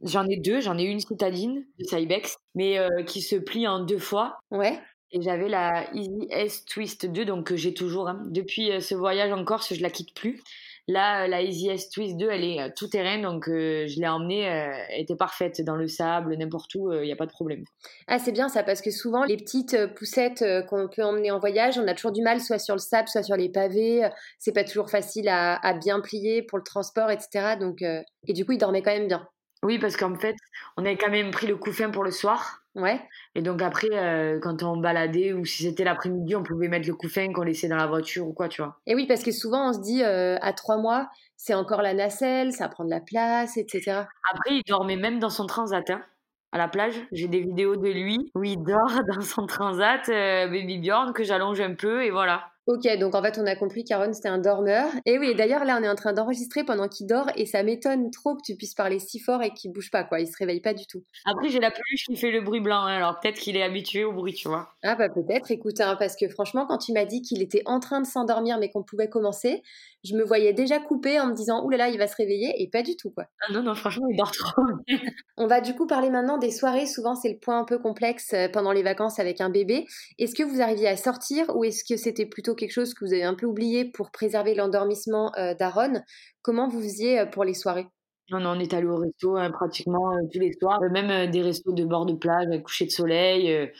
J'en 0.05 0.27
ai 0.27 0.37
deux. 0.37 0.61
J'en 0.61 0.77
ai 0.77 0.83
une 0.83 0.99
citadine 0.99 1.65
de 1.79 1.83
Cybex, 1.83 2.37
mais 2.53 2.77
euh, 2.77 3.03
qui 3.03 3.21
se 3.21 3.35
plie 3.35 3.67
en 3.67 3.79
deux 3.79 3.97
fois. 3.97 4.37
Ouais. 4.51 4.79
Et 5.11 5.21
j'avais 5.21 5.49
la 5.49 5.87
Easy 5.93 6.27
S 6.29 6.65
Twist 6.65 7.07
2, 7.07 7.25
donc 7.25 7.47
que 7.47 7.55
j'ai 7.55 7.73
toujours. 7.73 8.07
Hein. 8.07 8.21
Depuis 8.27 8.71
euh, 8.71 8.79
ce 8.79 8.93
voyage 8.93 9.31
en 9.31 9.43
Corse, 9.43 9.73
je 9.73 9.81
la 9.81 9.89
quitte 9.89 10.13
plus. 10.13 10.43
Là, 10.87 11.27
la 11.27 11.41
Easy 11.41 11.69
S 11.69 11.89
Twist 11.89 12.17
2, 12.17 12.29
elle 12.29 12.43
est 12.43 12.61
euh, 12.61 12.69
tout 12.75 12.87
terrain, 12.87 13.19
donc 13.19 13.45
je 13.47 13.99
l'ai 13.99 14.07
emmenée. 14.07 14.41
elle 14.41 15.01
était 15.01 15.15
parfaite 15.15 15.61
dans 15.61 15.75
le 15.75 15.87
sable, 15.87 16.37
n'importe 16.37 16.75
où, 16.75 16.93
il 16.93 17.01
n'y 17.01 17.11
a 17.11 17.15
pas 17.15 17.25
de 17.25 17.31
problème. 17.31 17.63
Ah, 18.07 18.19
c'est 18.19 18.31
bien 18.31 18.47
ça, 18.47 18.61
parce 18.61 18.81
que 18.81 18.91
souvent, 18.91 19.23
les 19.23 19.37
petites 19.37 19.75
poussettes 19.95 20.45
qu'on 20.69 20.87
peut 20.87 21.03
emmener 21.03 21.31
en 21.31 21.39
voyage, 21.39 21.79
on 21.79 21.87
a 21.87 21.95
toujours 21.95 22.11
du 22.11 22.21
mal, 22.21 22.39
soit 22.39 22.59
sur 22.59 22.75
le 22.75 22.79
sable, 22.79 23.07
soit 23.07 23.23
sur 23.23 23.35
les 23.35 23.49
pavés. 23.49 24.07
C'est 24.37 24.53
pas 24.53 24.63
toujours 24.63 24.91
facile 24.91 25.27
à, 25.29 25.55
à, 25.55 25.73
bien 25.73 25.99
plier 26.01 26.43
pour 26.43 26.59
le 26.59 26.63
transport, 26.63 27.09
etc. 27.09 27.55
Donc, 27.59 27.81
et 27.81 28.33
du 28.33 28.45
coup, 28.45 28.51
il 28.51 28.59
dormait 28.59 28.83
quand 28.83 28.93
même 28.93 29.07
bien. 29.07 29.27
Oui, 29.65 29.79
parce 29.79 29.97
qu'en 29.97 30.15
fait, 30.15 30.35
on 30.77 30.85
avait 30.85 30.95
quand 30.95 31.09
même 31.09 31.31
pris 31.31 31.47
le 31.47 31.55
couffin 31.55 31.89
pour 31.89 32.03
le 32.03 32.11
soir. 32.11 32.61
Ouais. 32.75 33.01
Et 33.33 33.41
donc 33.41 33.63
après, 33.63 33.89
euh, 33.93 34.39
quand 34.39 34.61
on 34.61 34.77
baladait 34.77 35.33
ou 35.33 35.43
si 35.43 35.63
c'était 35.63 35.83
l'après-midi, 35.83 36.35
on 36.35 36.43
pouvait 36.43 36.67
mettre 36.67 36.87
le 36.87 36.93
couffin 36.93 37.33
qu'on 37.33 37.41
laissait 37.41 37.67
dans 37.67 37.75
la 37.75 37.87
voiture 37.87 38.27
ou 38.27 38.33
quoi, 38.33 38.47
tu 38.47 38.61
vois. 38.61 38.79
Et 38.85 38.93
oui, 38.93 39.07
parce 39.07 39.23
que 39.23 39.31
souvent 39.31 39.69
on 39.69 39.73
se 39.73 39.79
dit 39.79 40.03
euh, 40.03 40.37
à 40.41 40.53
trois 40.53 40.77
mois, 40.77 41.09
c'est 41.35 41.55
encore 41.55 41.81
la 41.81 41.95
nacelle, 41.95 42.53
ça 42.53 42.69
prend 42.69 42.85
de 42.85 42.91
la 42.91 42.99
place, 42.99 43.57
etc. 43.57 44.03
Après, 44.31 44.57
il 44.57 44.61
dormait 44.67 44.97
même 44.97 45.17
dans 45.17 45.31
son 45.31 45.47
transat. 45.47 45.89
Hein, 45.89 46.03
à 46.51 46.59
la 46.59 46.67
plage, 46.67 46.93
j'ai 47.11 47.27
des 47.27 47.41
vidéos 47.41 47.75
de 47.75 47.89
lui 47.89 48.31
où 48.35 48.43
il 48.43 48.61
dort 48.61 49.01
dans 49.15 49.21
son 49.21 49.47
transat, 49.47 50.07
euh, 50.09 50.47
Baby 50.47 50.77
Bjorn, 50.77 51.11
que 51.11 51.23
j'allonge 51.23 51.59
un 51.59 51.73
peu 51.73 52.03
et 52.03 52.11
voilà. 52.11 52.51
Ok, 52.67 52.87
donc 52.97 53.13
en 53.13 53.21
fait, 53.21 53.37
on 53.37 53.45
a 53.45 53.55
compris 53.55 53.83
qu'Aaron, 53.83 54.11
c'était 54.13 54.27
un 54.27 54.39
dormeur. 54.39 54.87
Et 55.05 55.19
oui, 55.19 55.35
d'ailleurs, 55.35 55.65
là, 55.65 55.77
on 55.79 55.83
est 55.83 55.89
en 55.89 55.93
train 55.93 56.13
d'enregistrer 56.13 56.63
pendant 56.63 56.87
qu'il 56.87 57.05
dort 57.05 57.29
et 57.35 57.45
ça 57.45 57.61
m'étonne 57.61 58.09
trop 58.09 58.35
que 58.35 58.41
tu 58.43 58.55
puisses 58.55 58.73
parler 58.73 58.97
si 58.97 59.19
fort 59.19 59.43
et 59.43 59.51
qu'il 59.51 59.71
bouge 59.71 59.91
pas, 59.91 60.03
quoi. 60.03 60.19
Il 60.19 60.27
se 60.27 60.35
réveille 60.35 60.61
pas 60.61 60.73
du 60.73 60.87
tout. 60.87 61.03
Après, 61.25 61.49
j'ai 61.49 61.59
la 61.59 61.69
peluche 61.69 62.05
qui 62.05 62.15
fait 62.15 62.31
le 62.31 62.41
bruit 62.41 62.61
blanc, 62.61 62.81
hein, 62.81 62.95
alors 62.95 63.19
peut-être 63.19 63.37
qu'il 63.37 63.55
est 63.55 63.61
habitué 63.61 64.03
au 64.03 64.13
bruit, 64.13 64.33
tu 64.33 64.47
vois. 64.47 64.69
Ah, 64.81 64.95
bah 64.95 65.09
peut-être, 65.09 65.51
écoute, 65.51 65.79
hein, 65.79 65.95
parce 65.99 66.15
que 66.15 66.27
franchement, 66.27 66.65
quand 66.65 66.79
tu 66.79 66.91
m'as 66.91 67.05
dit 67.05 67.21
qu'il 67.21 67.43
était 67.43 67.61
en 67.65 67.79
train 67.79 68.01
de 68.01 68.07
s'endormir 68.07 68.57
mais 68.57 68.69
qu'on 68.69 68.83
pouvait 68.83 69.09
commencer, 69.09 69.61
je 70.05 70.15
me 70.15 70.23
voyais 70.23 70.53
déjà 70.53 70.79
couper 70.79 71.19
en 71.19 71.27
me 71.27 71.33
disant, 71.33 71.63
oulala, 71.65 71.89
il 71.89 71.97
va 71.97 72.07
se 72.07 72.15
réveiller 72.15 72.61
et 72.61 72.69
pas 72.69 72.83
du 72.83 72.95
tout, 72.95 73.09
quoi. 73.09 73.25
Ah 73.41 73.51
non, 73.51 73.63
non, 73.63 73.75
franchement, 73.75 74.07
il 74.09 74.17
dort 74.17 74.31
trop. 74.31 74.61
on 75.37 75.47
va 75.47 75.61
du 75.61 75.73
coup 75.75 75.87
parler 75.87 76.09
maintenant 76.09 76.37
des 76.37 76.51
soirées. 76.51 76.85
Souvent, 76.85 77.15
c'est 77.15 77.33
le 77.33 77.39
point 77.39 77.59
un 77.59 77.65
peu 77.65 77.79
complexe 77.79 78.33
euh, 78.33 78.47
pendant 78.47 78.71
les 78.71 78.83
vacances 78.83 79.19
avec 79.19 79.41
un 79.41 79.49
bébé. 79.49 79.85
Est-ce 80.19 80.35
que 80.35 80.43
vous 80.43 80.61
arriviez 80.61 80.87
à 80.87 80.97
sortir 80.97 81.55
ou 81.55 81.63
est-ce 81.63 81.83
que 81.83 81.97
c'était 81.97 82.25
plutôt 82.25 82.55
quelque 82.55 82.73
chose 82.73 82.93
que 82.93 83.05
vous 83.05 83.13
avez 83.13 83.23
un 83.23 83.35
peu 83.35 83.45
oublié 83.45 83.85
pour 83.85 84.11
préserver 84.11 84.55
l'endormissement 84.55 85.31
euh, 85.37 85.53
d'Aaron? 85.55 86.01
Comment 86.41 86.67
vous 86.67 86.81
faisiez 86.81 87.19
euh, 87.19 87.25
pour 87.25 87.43
les 87.43 87.53
soirées? 87.53 87.87
Non, 88.31 88.39
non, 88.39 88.49
on 88.51 88.59
est 88.59 88.73
allé 88.73 88.87
au 88.87 88.97
resto 88.97 89.35
hein, 89.35 89.51
pratiquement 89.51 90.11
euh, 90.11 90.21
tous 90.31 90.39
les 90.39 90.53
soirs, 90.53 90.79
même 90.91 91.29
des 91.29 91.41
restos 91.41 91.73
de 91.73 91.85
bord 91.85 92.05
de 92.05 92.13
plage, 92.13 92.47
coucher 92.63 92.85
de 92.85 92.91
soleil, 92.91 93.71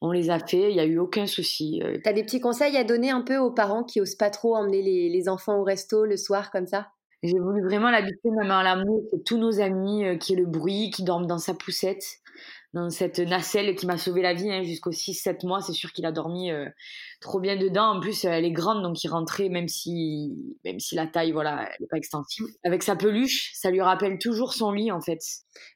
on 0.00 0.10
les 0.10 0.30
a 0.30 0.38
fait, 0.38 0.70
il 0.70 0.74
n'y 0.74 0.80
a 0.80 0.84
eu 0.84 0.98
aucun 0.98 1.26
souci. 1.26 1.80
Tu 2.02 2.08
as 2.08 2.12
des 2.12 2.24
petits 2.24 2.40
conseils 2.40 2.76
à 2.76 2.84
donner 2.84 3.10
un 3.10 3.20
peu 3.22 3.36
aux 3.38 3.52
parents 3.52 3.84
qui 3.84 4.00
osent 4.00 4.16
pas 4.16 4.30
trop 4.30 4.56
emmener 4.56 4.82
les, 4.82 5.28
enfants 5.28 5.58
au 5.58 5.62
resto 5.62 6.04
le 6.04 6.16
soir 6.16 6.50
comme 6.50 6.66
ça? 6.66 6.88
J'ai 7.22 7.38
voulu 7.38 7.62
vraiment 7.62 7.90
l'habituer 7.90 8.30
même 8.30 8.50
à 8.50 8.64
l'amour, 8.64 9.04
tous 9.24 9.38
nos 9.38 9.60
amis, 9.60 10.18
qui 10.18 10.32
est 10.32 10.36
le 10.36 10.46
bruit, 10.46 10.90
qui 10.90 11.04
dorment 11.04 11.28
dans 11.28 11.38
sa 11.38 11.54
poussette 11.54 12.21
dans 12.74 12.88
cette 12.88 13.18
nacelle 13.18 13.74
qui 13.76 13.86
m'a 13.86 13.98
sauvé 13.98 14.22
la 14.22 14.32
vie 14.32 14.50
hein, 14.50 14.62
jusqu'aux 14.62 14.92
6-7 14.92 15.46
mois. 15.46 15.60
C'est 15.60 15.72
sûr 15.72 15.92
qu'il 15.92 16.06
a 16.06 16.12
dormi 16.12 16.50
euh, 16.50 16.68
trop 17.20 17.38
bien 17.38 17.56
dedans. 17.56 17.96
En 17.96 18.00
plus, 18.00 18.24
elle 18.24 18.44
est 18.44 18.52
grande, 18.52 18.82
donc 18.82 19.02
il 19.04 19.08
rentrait, 19.08 19.50
même 19.50 19.68
si, 19.68 20.56
même 20.64 20.80
si 20.80 20.94
la 20.94 21.06
taille, 21.06 21.32
voilà, 21.32 21.68
n'est 21.80 21.86
pas 21.86 21.98
extensive. 21.98 22.46
Avec 22.64 22.82
sa 22.82 22.96
peluche, 22.96 23.52
ça 23.54 23.70
lui 23.70 23.82
rappelle 23.82 24.18
toujours 24.18 24.54
son 24.54 24.72
lit, 24.72 24.90
en 24.90 25.00
fait. 25.00 25.20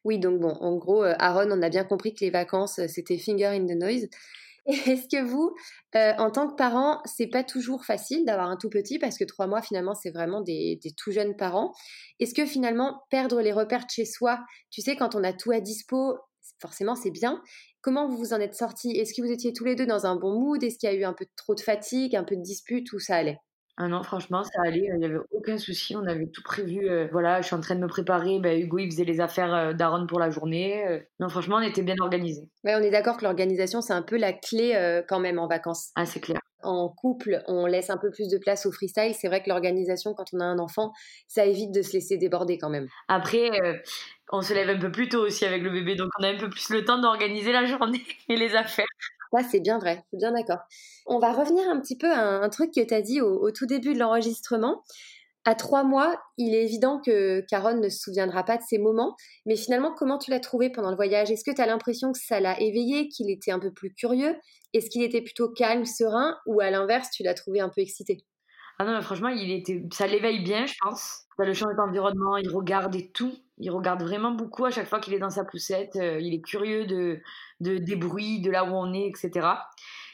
Oui, 0.04 0.18
donc 0.18 0.40
bon, 0.40 0.56
en 0.60 0.76
gros, 0.76 1.04
euh, 1.04 1.14
Aaron, 1.18 1.50
on 1.50 1.62
a 1.62 1.68
bien 1.68 1.84
compris 1.84 2.14
que 2.14 2.24
les 2.24 2.30
vacances, 2.30 2.78
euh, 2.78 2.86
c'était 2.88 3.18
finger 3.18 3.46
in 3.46 3.66
the 3.66 3.78
noise. 3.78 4.08
Est-ce 4.66 5.06
que 5.08 5.22
vous, 5.22 5.54
en 5.94 6.30
tant 6.32 6.48
que 6.48 6.56
parent, 6.56 7.00
c'est 7.04 7.28
pas 7.28 7.44
toujours 7.44 7.84
facile 7.84 8.24
d'avoir 8.24 8.50
un 8.50 8.56
tout 8.56 8.68
petit? 8.68 8.98
Parce 8.98 9.16
que 9.16 9.22
trois 9.22 9.46
mois 9.46 9.62
finalement 9.62 9.94
c'est 9.94 10.10
vraiment 10.10 10.40
des, 10.40 10.80
des, 10.82 10.90
tout 10.90 11.12
jeunes 11.12 11.36
parents. 11.36 11.72
Est-ce 12.18 12.34
que 12.34 12.44
finalement 12.44 13.04
perdre 13.08 13.40
les 13.40 13.52
repères 13.52 13.84
de 13.84 13.90
chez 13.90 14.04
soi, 14.04 14.40
tu 14.72 14.80
sais 14.80 14.96
quand 14.96 15.14
on 15.14 15.22
a 15.22 15.32
tout 15.32 15.52
à 15.52 15.60
dispo, 15.60 16.18
forcément 16.60 16.94
c'est 16.94 17.10
bien. 17.10 17.42
Comment 17.80 18.08
vous 18.08 18.16
vous 18.16 18.32
en 18.32 18.40
êtes 18.40 18.54
sortis? 18.54 18.90
Est-ce 18.90 19.14
que 19.14 19.22
vous 19.22 19.32
étiez 19.32 19.52
tous 19.52 19.64
les 19.64 19.76
deux 19.76 19.86
dans 19.86 20.06
un 20.06 20.16
bon 20.16 20.38
mood? 20.38 20.62
Est-ce 20.62 20.78
qu'il 20.78 20.90
y 20.90 20.92
a 20.92 20.96
eu 20.96 21.04
un 21.04 21.12
peu 21.12 21.26
trop 21.36 21.54
de 21.54 21.60
fatigue, 21.60 22.16
un 22.16 22.24
peu 22.24 22.36
de 22.36 22.42
dispute 22.42 22.92
ou 22.92 22.98
ça 22.98 23.16
allait? 23.16 23.38
Ah 23.78 23.88
non, 23.88 24.02
franchement, 24.02 24.42
ça 24.42 24.62
allait, 24.64 24.88
il 24.90 24.98
n'y 24.98 25.04
avait 25.04 25.18
aucun 25.32 25.58
souci, 25.58 25.94
on 25.96 26.06
avait 26.06 26.28
tout 26.28 26.42
prévu. 26.42 26.88
Euh, 26.88 27.08
voilà, 27.12 27.42
je 27.42 27.48
suis 27.48 27.54
en 27.54 27.60
train 27.60 27.74
de 27.74 27.80
me 27.80 27.88
préparer, 27.88 28.40
bah, 28.40 28.56
Hugo, 28.56 28.78
il 28.78 28.90
faisait 28.90 29.04
les 29.04 29.20
affaires 29.20 29.54
euh, 29.54 29.72
d'Aaron 29.74 30.06
pour 30.06 30.18
la 30.18 30.30
journée. 30.30 30.86
Euh. 30.86 31.00
non, 31.20 31.28
franchement, 31.28 31.56
on 31.56 31.60
était 31.60 31.82
bien 31.82 31.96
organisés. 32.00 32.48
Ouais, 32.64 32.74
on 32.74 32.82
est 32.82 32.90
d'accord 32.90 33.18
que 33.18 33.24
l'organisation, 33.24 33.82
c'est 33.82 33.92
un 33.92 34.00
peu 34.00 34.16
la 34.16 34.32
clé 34.32 35.02
quand 35.08 35.20
même 35.20 35.38
en 35.38 35.46
vacances. 35.46 35.90
Ah, 35.94 36.06
c'est 36.06 36.20
clair. 36.20 36.40
En 36.62 36.88
couple, 36.88 37.42
on 37.46 37.66
laisse 37.66 37.90
un 37.90 37.98
peu 37.98 38.10
plus 38.10 38.28
de 38.28 38.38
place 38.38 38.66
au 38.66 38.72
freestyle. 38.72 39.14
C'est 39.14 39.28
vrai 39.28 39.42
que 39.42 39.48
l'organisation, 39.48 40.14
quand 40.14 40.32
on 40.32 40.40
a 40.40 40.44
un 40.44 40.58
enfant, 40.58 40.92
ça 41.28 41.44
évite 41.44 41.72
de 41.72 41.82
se 41.82 41.92
laisser 41.92 42.16
déborder 42.16 42.58
quand 42.58 42.70
même. 42.70 42.88
Après, 43.08 43.50
on 44.32 44.42
se 44.42 44.54
lève 44.54 44.68
un 44.68 44.78
peu 44.78 44.90
plus 44.90 45.08
tôt 45.08 45.20
aussi 45.20 45.44
avec 45.44 45.62
le 45.62 45.70
bébé, 45.70 45.94
donc 45.94 46.10
on 46.18 46.24
a 46.24 46.28
un 46.28 46.36
peu 46.36 46.50
plus 46.50 46.70
le 46.70 46.84
temps 46.84 46.98
d'organiser 46.98 47.52
la 47.52 47.64
journée 47.66 48.02
et 48.28 48.36
les 48.36 48.54
affaires. 48.56 48.86
Ça, 49.32 49.40
c'est 49.48 49.60
bien 49.60 49.78
vrai, 49.78 50.04
c'est 50.10 50.18
bien 50.18 50.32
d'accord. 50.32 50.60
On 51.06 51.18
va 51.18 51.32
revenir 51.32 51.68
un 51.68 51.80
petit 51.80 51.96
peu 51.96 52.10
à 52.10 52.42
un, 52.42 52.48
truc 52.48 52.72
que 52.72 52.80
tu 52.80 52.94
as 52.94 53.02
dit 53.02 53.20
au, 53.20 53.50
tout 53.50 53.66
début 53.66 53.94
de 53.94 53.98
l'enregistrement. 53.98 54.82
À 55.44 55.54
trois 55.54 55.84
mois, 55.84 56.20
il 56.38 56.54
est 56.54 56.64
évident 56.64 57.00
que 57.00 57.40
Caron 57.48 57.76
ne 57.76 57.88
se 57.88 58.00
souviendra 58.00 58.44
pas 58.44 58.56
de 58.56 58.62
ces 58.68 58.78
moments, 58.78 59.14
mais 59.44 59.54
finalement, 59.54 59.94
comment 59.96 60.18
tu 60.18 60.32
l'as 60.32 60.40
trouvé 60.40 60.70
pendant 60.70 60.90
le 60.90 60.96
voyage? 60.96 61.30
Est-ce 61.30 61.44
que 61.44 61.54
tu 61.54 61.62
as 61.62 61.66
l'impression 61.66 62.10
que 62.10 62.18
ça 62.18 62.40
l'a 62.40 62.60
éveillé, 62.60 63.08
qu'il 63.08 63.30
était 63.30 63.52
un 63.52 63.60
peu 63.60 63.72
plus 63.72 63.94
curieux? 63.94 64.36
Est-ce 64.76 64.90
qu'il 64.90 65.02
était 65.02 65.22
plutôt 65.22 65.48
calme, 65.48 65.86
serein, 65.86 66.36
ou 66.44 66.60
à 66.60 66.70
l'inverse, 66.70 67.10
tu 67.10 67.22
l'as 67.22 67.32
trouvé 67.32 67.60
un 67.60 67.70
peu 67.70 67.80
excité? 67.80 68.24
Ah 68.78 68.84
non, 68.84 69.00
franchement, 69.00 69.28
il 69.28 69.50
était, 69.50 69.82
ça 69.90 70.06
l'éveille 70.06 70.42
bien, 70.42 70.66
je 70.66 70.74
pense. 70.80 71.22
Ça 71.38 71.44
le 71.44 71.54
change 71.54 71.74
d'environnement, 71.76 72.36
il 72.36 72.50
regarde 72.50 72.94
et 72.94 73.10
tout. 73.10 73.32
Il 73.56 73.70
regarde 73.70 74.02
vraiment 74.02 74.32
beaucoup 74.32 74.66
à 74.66 74.70
chaque 74.70 74.86
fois 74.86 75.00
qu'il 75.00 75.14
est 75.14 75.18
dans 75.18 75.30
sa 75.30 75.44
poussette. 75.44 75.96
Euh, 75.96 76.20
il 76.20 76.34
est 76.34 76.42
curieux 76.42 76.84
de, 76.84 77.20
de, 77.60 77.78
des 77.78 77.96
bruits, 77.96 78.42
de 78.42 78.50
là 78.50 78.64
où 78.64 78.74
on 78.74 78.92
est, 78.92 79.06
etc. 79.06 79.48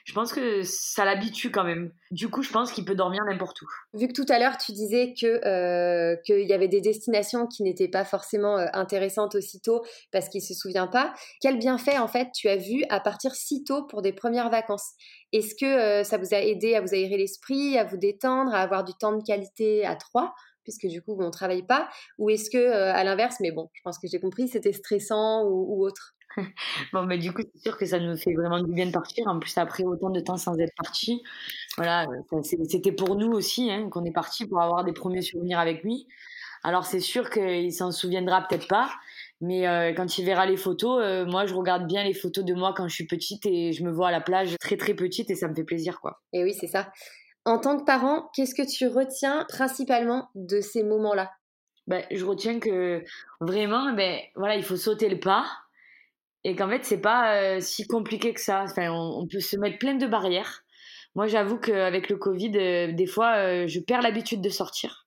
Je 0.05 0.13
pense 0.13 0.33
que 0.33 0.63
ça 0.63 1.05
l'habitue 1.05 1.51
quand 1.51 1.65
même. 1.65 1.93
Du 2.11 2.29
coup, 2.29 2.43
je 2.43 2.51
pense 2.51 2.73
qu'il 2.73 2.85
peut 2.85 2.95
dormir 2.95 3.23
n'importe 3.25 3.63
où. 3.63 3.67
Vu 3.95 4.09
que 4.09 4.13
tout 4.13 4.27
à 4.29 4.39
l'heure, 4.39 4.59
tu 4.59 4.73
disais 4.73 5.15
que 5.19 5.47
euh, 5.47 6.17
qu'il 6.25 6.47
y 6.47 6.53
avait 6.53 6.69
des 6.69 6.81
destinations 6.81 7.47
qui 7.47 7.63
n'étaient 7.63 7.89
pas 7.89 8.05
forcément 8.05 8.59
euh, 8.59 8.67
intéressantes 8.73 9.35
aussitôt 9.35 9.83
parce 10.11 10.29
qu'il 10.29 10.43
se 10.43 10.55
souvient 10.55 10.87
pas, 10.87 11.13
quel 11.41 11.59
bienfait 11.59 11.99
en 11.99 12.09
fait 12.09 12.29
tu 12.35 12.49
as 12.49 12.57
vu 12.57 12.85
à 12.91 13.01
partir 13.01 13.35
si 13.35 13.65
tôt 13.65 13.85
pour 13.85 14.03
des 14.03 14.13
premières 14.13 14.51
vacances? 14.51 14.93
Est-ce 15.33 15.55
que 15.55 16.05
ça 16.05 16.19
vous 16.19 16.35
a 16.35 16.39
aidé 16.39 16.75
à 16.75 16.81
vous 16.81 16.95
aérer 16.95 17.17
l'esprit, 17.17 17.79
à 17.79 17.85
vous 17.85 17.97
détendre, 17.97 18.55
à 18.55 18.61
avoir 18.61 18.85
du 18.85 18.93
temps 18.95 19.17
de 19.17 19.23
qualité 19.23 19.87
à 19.87 19.97
trois 19.97 20.35
puisque 20.65 20.87
du 20.87 21.03
coup 21.03 21.17
on 21.19 21.27
ne 21.27 21.31
travaille 21.31 21.65
pas? 21.65 21.89
Ou 22.19 22.31
est-ce 22.31 22.51
que 22.51 22.59
euh, 22.59 22.93
à 22.93 23.05
l'inverse, 23.05 23.37
mais 23.41 23.53
bon, 23.53 23.69
je 23.73 23.81
pense 23.83 23.99
que 23.99 24.09
j'ai 24.09 24.21
compris, 24.21 24.49
c'était 24.49 24.73
stressant 24.73 25.45
ou, 25.45 25.85
autre? 25.85 26.15
Bon, 26.93 27.05
mais 27.05 27.19
du 27.19 27.33
coup, 27.33 27.43
c'est 27.55 27.63
sûr 27.63 27.77
que 27.77 27.87
ça 27.87 27.99
nous 27.99 28.17
fait 28.17 28.35
vraiment 28.35 28.63
du 28.63 28.73
bien 28.73 28.87
de 28.87 28.93
partir. 28.93 29.27
En 29.27 29.39
plus, 29.39 29.57
après 29.59 29.85
autant 29.85 30.11
de 30.11 30.21
temps 30.21 30.37
sans 30.37 30.59
être 30.59 30.75
parti, 30.77 31.23
voilà, 31.77 32.07
c'était 32.43 32.93
pour 32.93 33.17
nous 33.17 33.33
aussi 33.33 33.71
hein, 33.71 33.89
qu'on 33.91 34.05
est 34.05 34.13
parti 34.13 34.47
pour 34.47 34.61
avoir 34.61 34.85
des 34.85 34.93
premiers 34.93 35.23
souvenirs 35.23 35.59
avec 35.59 35.83
lui. 35.83 36.07
Alors, 36.65 36.85
c'est 36.87 37.01
sûr 37.01 37.31
qu'il 37.31 37.73
s'en 37.73 37.91
souviendra 37.91 38.47
peut-être 38.47 38.69
pas, 38.69 38.89
mais 39.41 39.67
euh, 39.67 39.93
quand 39.95 40.19
il 40.19 40.25
verra 40.25 40.47
les 40.47 40.57
photos, 40.57 41.03
euh, 41.03 41.27
moi, 41.27 41.45
je 41.47 41.55
regarde 41.55 41.87
bien 41.87 42.05
les 42.05 42.15
photos 42.15 42.45
de 42.45 42.55
moi 42.55 42.73
quand 42.77 42.87
je 42.87 42.95
suis 42.95 43.07
petite 43.07 43.45
et 43.47 43.73
je 43.73 43.83
me 43.83 43.91
vois 43.91 44.09
à 44.09 44.13
la 44.13 44.21
plage 44.21 44.57
très 44.61 44.77
très 44.77 44.95
petite 44.95 45.31
et 45.31 45.35
ça 45.35 45.49
me 45.49 45.55
fait 45.55 45.65
plaisir, 45.65 46.01
quoi. 46.01 46.21
Et 46.33 46.45
oui, 46.45 46.55
c'est 46.55 46.69
ça. 46.69 46.93
En 47.45 47.59
tant 47.59 47.77
que 47.77 47.85
parent, 47.85 48.31
qu'est-ce 48.35 48.55
que 48.55 48.63
tu 48.63 48.87
retiens 48.87 49.45
principalement 49.49 50.29
de 50.37 50.61
ces 50.61 50.85
moments-là? 50.85 51.33
Ben, 51.89 52.05
Je 52.13 52.25
retiens 52.25 52.61
que 52.61 53.03
vraiment, 53.41 53.93
ben, 53.95 54.21
voilà, 54.37 54.55
il 54.55 54.63
faut 54.63 54.77
sauter 54.77 55.09
le 55.09 55.19
pas 55.19 55.45
et 56.45 56.57
qu'en 56.57 56.69
fait, 56.69 56.85
c'est 56.85 57.01
pas 57.01 57.37
euh, 57.37 57.61
si 57.61 57.87
compliqué 57.87 58.35
que 58.35 58.41
ça. 58.41 58.65
Enfin, 58.65 58.91
on, 58.91 59.27
peut 59.27 59.41
se 59.41 59.57
mettre 59.57 59.79
plein 59.79 59.95
de 59.95 60.07
barrières. 60.07 60.65
Moi, 61.15 61.27
j'avoue 61.27 61.59
qu'avec 61.59 62.09
le 62.09 62.17
Covid, 62.17 62.53
euh, 62.57 62.93
des 62.93 63.07
fois, 63.07 63.37
euh, 63.37 63.67
je 63.69 63.81
perds 63.81 64.03
l'habitude 64.03 64.41
de 64.41 64.49
sortir. 64.49 65.07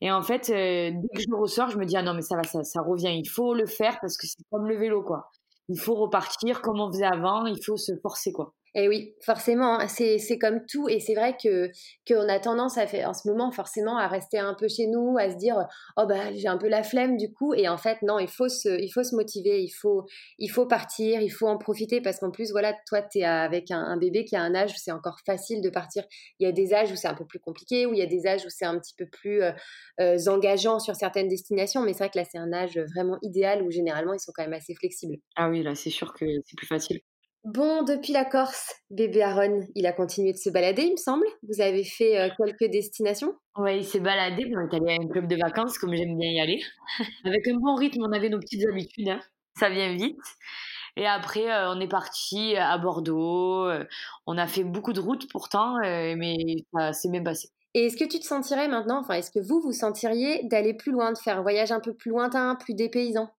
Et 0.00 0.10
en 0.10 0.22
fait, 0.22 0.48
dès 0.48 1.08
que 1.14 1.20
je 1.20 1.32
ressors, 1.32 1.70
je 1.70 1.78
me 1.78 1.84
dis, 1.84 1.96
ah 1.96 2.02
non, 2.02 2.14
mais 2.14 2.22
ça 2.22 2.34
va, 2.34 2.42
ça, 2.42 2.64
ça 2.64 2.82
revient. 2.82 3.16
Il 3.16 3.28
faut 3.28 3.54
le 3.54 3.66
faire 3.66 3.98
parce 4.00 4.16
que 4.16 4.26
c'est 4.26 4.42
comme 4.50 4.66
le 4.66 4.76
vélo, 4.76 5.02
quoi. 5.02 5.30
Il 5.68 5.78
faut 5.78 5.94
repartir 5.94 6.60
comme 6.60 6.80
on 6.80 6.90
faisait 6.90 7.04
avant. 7.04 7.46
Il 7.46 7.62
faut 7.64 7.76
se 7.76 7.92
forcer, 8.02 8.32
quoi. 8.32 8.52
Et 8.74 8.88
oui, 8.88 9.14
forcément, 9.20 9.78
hein, 9.78 9.88
c'est, 9.88 10.18
c'est 10.18 10.38
comme 10.38 10.64
tout. 10.66 10.88
Et 10.88 10.98
c'est 10.98 11.14
vrai 11.14 11.36
que 11.36 11.70
qu'on 12.08 12.28
a 12.28 12.38
tendance 12.38 12.78
à 12.78 12.86
faire, 12.86 13.08
en 13.08 13.12
ce 13.12 13.28
moment 13.28 13.52
forcément 13.52 13.98
à 13.98 14.08
rester 14.08 14.38
un 14.38 14.54
peu 14.54 14.66
chez 14.66 14.86
nous, 14.86 15.16
à 15.18 15.30
se 15.30 15.36
dire 15.36 15.66
oh 15.98 16.06
bah 16.06 16.32
j'ai 16.34 16.48
un 16.48 16.56
peu 16.56 16.68
la 16.68 16.82
flemme 16.82 17.18
du 17.18 17.30
coup. 17.30 17.52
Et 17.52 17.68
en 17.68 17.76
fait 17.76 17.98
non, 18.02 18.18
il 18.18 18.28
faut 18.28 18.48
se, 18.48 18.80
il 18.80 18.88
faut 18.88 19.04
se 19.04 19.14
motiver, 19.14 19.62
il 19.62 19.70
faut, 19.70 20.06
il 20.38 20.48
faut 20.48 20.66
partir, 20.66 21.20
il 21.20 21.28
faut 21.28 21.46
en 21.46 21.58
profiter 21.58 22.00
parce 22.00 22.18
qu'en 22.18 22.30
plus 22.30 22.50
voilà, 22.50 22.74
toi 22.86 23.02
tu 23.02 23.18
es 23.18 23.24
avec 23.24 23.70
un, 23.70 23.96
bébé 23.98 24.24
qui 24.24 24.36
a 24.36 24.42
un 24.42 24.54
âge 24.54 24.70
où 24.70 24.78
c'est 24.78 24.92
encore 24.92 25.18
facile 25.26 25.60
de 25.60 25.68
partir. 25.68 26.04
Il 26.38 26.44
y 26.44 26.48
a 26.48 26.52
des 26.52 26.72
âges 26.72 26.90
où 26.90 26.96
c'est 26.96 27.08
un 27.08 27.14
peu 27.14 27.26
plus 27.26 27.40
compliqué, 27.40 27.84
où 27.84 27.92
il 27.92 27.98
y 27.98 28.02
a 28.02 28.06
des 28.06 28.26
âges 28.26 28.44
où 28.46 28.48
c'est 28.48 28.64
un 28.64 28.78
petit 28.78 28.94
peu 28.96 29.06
plus 29.06 29.42
euh, 29.42 29.52
euh, 30.00 30.18
engageant 30.28 30.78
sur 30.78 30.96
certaines 30.96 31.28
destinations. 31.28 31.82
Mais 31.82 31.92
c'est 31.92 32.04
vrai 32.04 32.10
que 32.10 32.18
là 32.18 32.24
c'est 32.24 32.38
un 32.38 32.52
âge 32.52 32.78
vraiment 32.94 33.18
idéal 33.22 33.62
où 33.62 33.70
généralement 33.70 34.14
ils 34.14 34.20
sont 34.20 34.32
quand 34.34 34.42
même 34.42 34.54
assez 34.54 34.74
flexibles. 34.74 35.16
Ah 35.36 35.50
oui, 35.50 35.62
là 35.62 35.74
c'est 35.74 35.90
sûr 35.90 36.14
que 36.14 36.24
c'est 36.46 36.56
plus 36.56 36.66
facile. 36.66 37.00
Bon, 37.44 37.82
depuis 37.82 38.12
la 38.12 38.24
Corse, 38.24 38.72
bébé 38.90 39.20
Aaron, 39.20 39.66
il 39.74 39.84
a 39.86 39.92
continué 39.92 40.32
de 40.32 40.38
se 40.38 40.48
balader, 40.48 40.82
il 40.82 40.92
me 40.92 40.96
semble. 40.96 41.26
Vous 41.42 41.60
avez 41.60 41.82
fait 41.82 42.16
euh, 42.16 42.28
quelques 42.36 42.70
destinations? 42.70 43.34
Oui, 43.56 43.78
il 43.78 43.84
s'est 43.84 43.98
baladé. 43.98 44.44
On 44.54 44.60
est 44.60 44.76
allé 44.76 44.92
à 44.92 45.02
un 45.02 45.08
club 45.08 45.26
de 45.26 45.34
vacances, 45.34 45.76
comme 45.76 45.92
j'aime 45.92 46.16
bien 46.16 46.30
y 46.30 46.40
aller. 46.40 46.62
Avec 47.24 47.48
un 47.48 47.56
bon 47.56 47.74
rythme, 47.74 48.02
on 48.04 48.12
avait 48.12 48.28
nos 48.28 48.38
petites 48.38 48.64
habitudes. 48.68 49.08
Hein. 49.08 49.20
Ça 49.58 49.70
vient 49.70 49.92
vite. 49.92 50.20
Et 50.96 51.04
après, 51.04 51.50
euh, 51.50 51.72
on 51.74 51.80
est 51.80 51.88
parti 51.88 52.54
à 52.56 52.78
Bordeaux. 52.78 53.66
Euh, 53.66 53.84
on 54.28 54.38
a 54.38 54.46
fait 54.46 54.62
beaucoup 54.62 54.92
de 54.92 55.00
routes 55.00 55.28
pourtant, 55.28 55.78
mais 55.80 56.36
ça 56.72 56.92
s'est 56.92 57.10
bien 57.10 57.24
passé. 57.24 57.48
Et 57.74 57.86
est-ce 57.86 57.96
que 57.96 58.04
tu 58.04 58.20
te 58.20 58.24
sentirais 58.24 58.68
maintenant, 58.68 59.00
enfin, 59.00 59.14
est-ce 59.14 59.32
que 59.32 59.40
vous 59.40 59.60
vous 59.60 59.72
sentiriez 59.72 60.44
d'aller 60.44 60.74
plus 60.74 60.92
loin, 60.92 61.10
de 61.10 61.18
faire 61.18 61.38
un 61.38 61.42
voyage 61.42 61.72
un 61.72 61.80
peu 61.80 61.92
plus 61.92 62.10
lointain, 62.10 62.54
plus 62.54 62.74
dépaysant? 62.74 63.30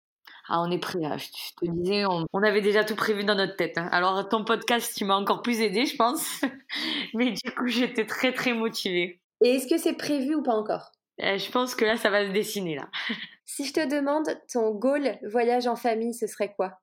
Ah, 0.50 0.62
on 0.62 0.72
est 0.72 0.80
prêt. 0.80 1.00
Je 1.00 1.66
te 1.66 1.72
disais, 1.72 2.06
on, 2.06 2.44
avait 2.44 2.62
déjà 2.62 2.84
tout 2.84 2.96
prévu 2.96 3.24
dans 3.24 3.36
notre 3.36 3.56
tête. 3.56 3.78
Hein. 3.78 3.88
Alors, 3.92 4.28
ton 4.28 4.44
podcast, 4.44 4.94
tu 4.96 5.06
m'as 5.06 5.16
encore 5.16 5.42
plus 5.42 5.62
aidé, 5.62 5.86
je 5.86 5.96
pense. 5.96 6.42
Mais 7.14 7.32
du 7.32 7.52
coup, 7.52 7.68
j'étais 7.68 8.06
très, 8.06 8.34
très 8.34 8.54
motivée. 8.54 9.22
Et 9.42 9.56
est-ce 9.56 9.68
que 9.68 9.78
c'est 9.78 9.94
prévu 9.94 10.36
ou 10.36 10.44
pas 10.44 10.54
encore? 10.54 10.92
Euh, 11.22 11.38
Je 11.38 11.50
pense 11.52 11.76
que 11.76 11.86
là, 11.86 11.96
ça 11.96 12.10
va 12.10 12.28
se 12.28 12.32
dessiner, 12.32 12.76
là. 12.76 12.90
si 13.46 13.66
je 13.66 13.74
te 13.74 13.88
demande 13.88 14.28
ton 14.52 14.72
goal 14.72 15.18
voyage 15.24 15.68
en 15.68 15.76
famille, 15.76 16.14
ce 16.14 16.28
serait 16.28 16.54
quoi? 16.54 16.80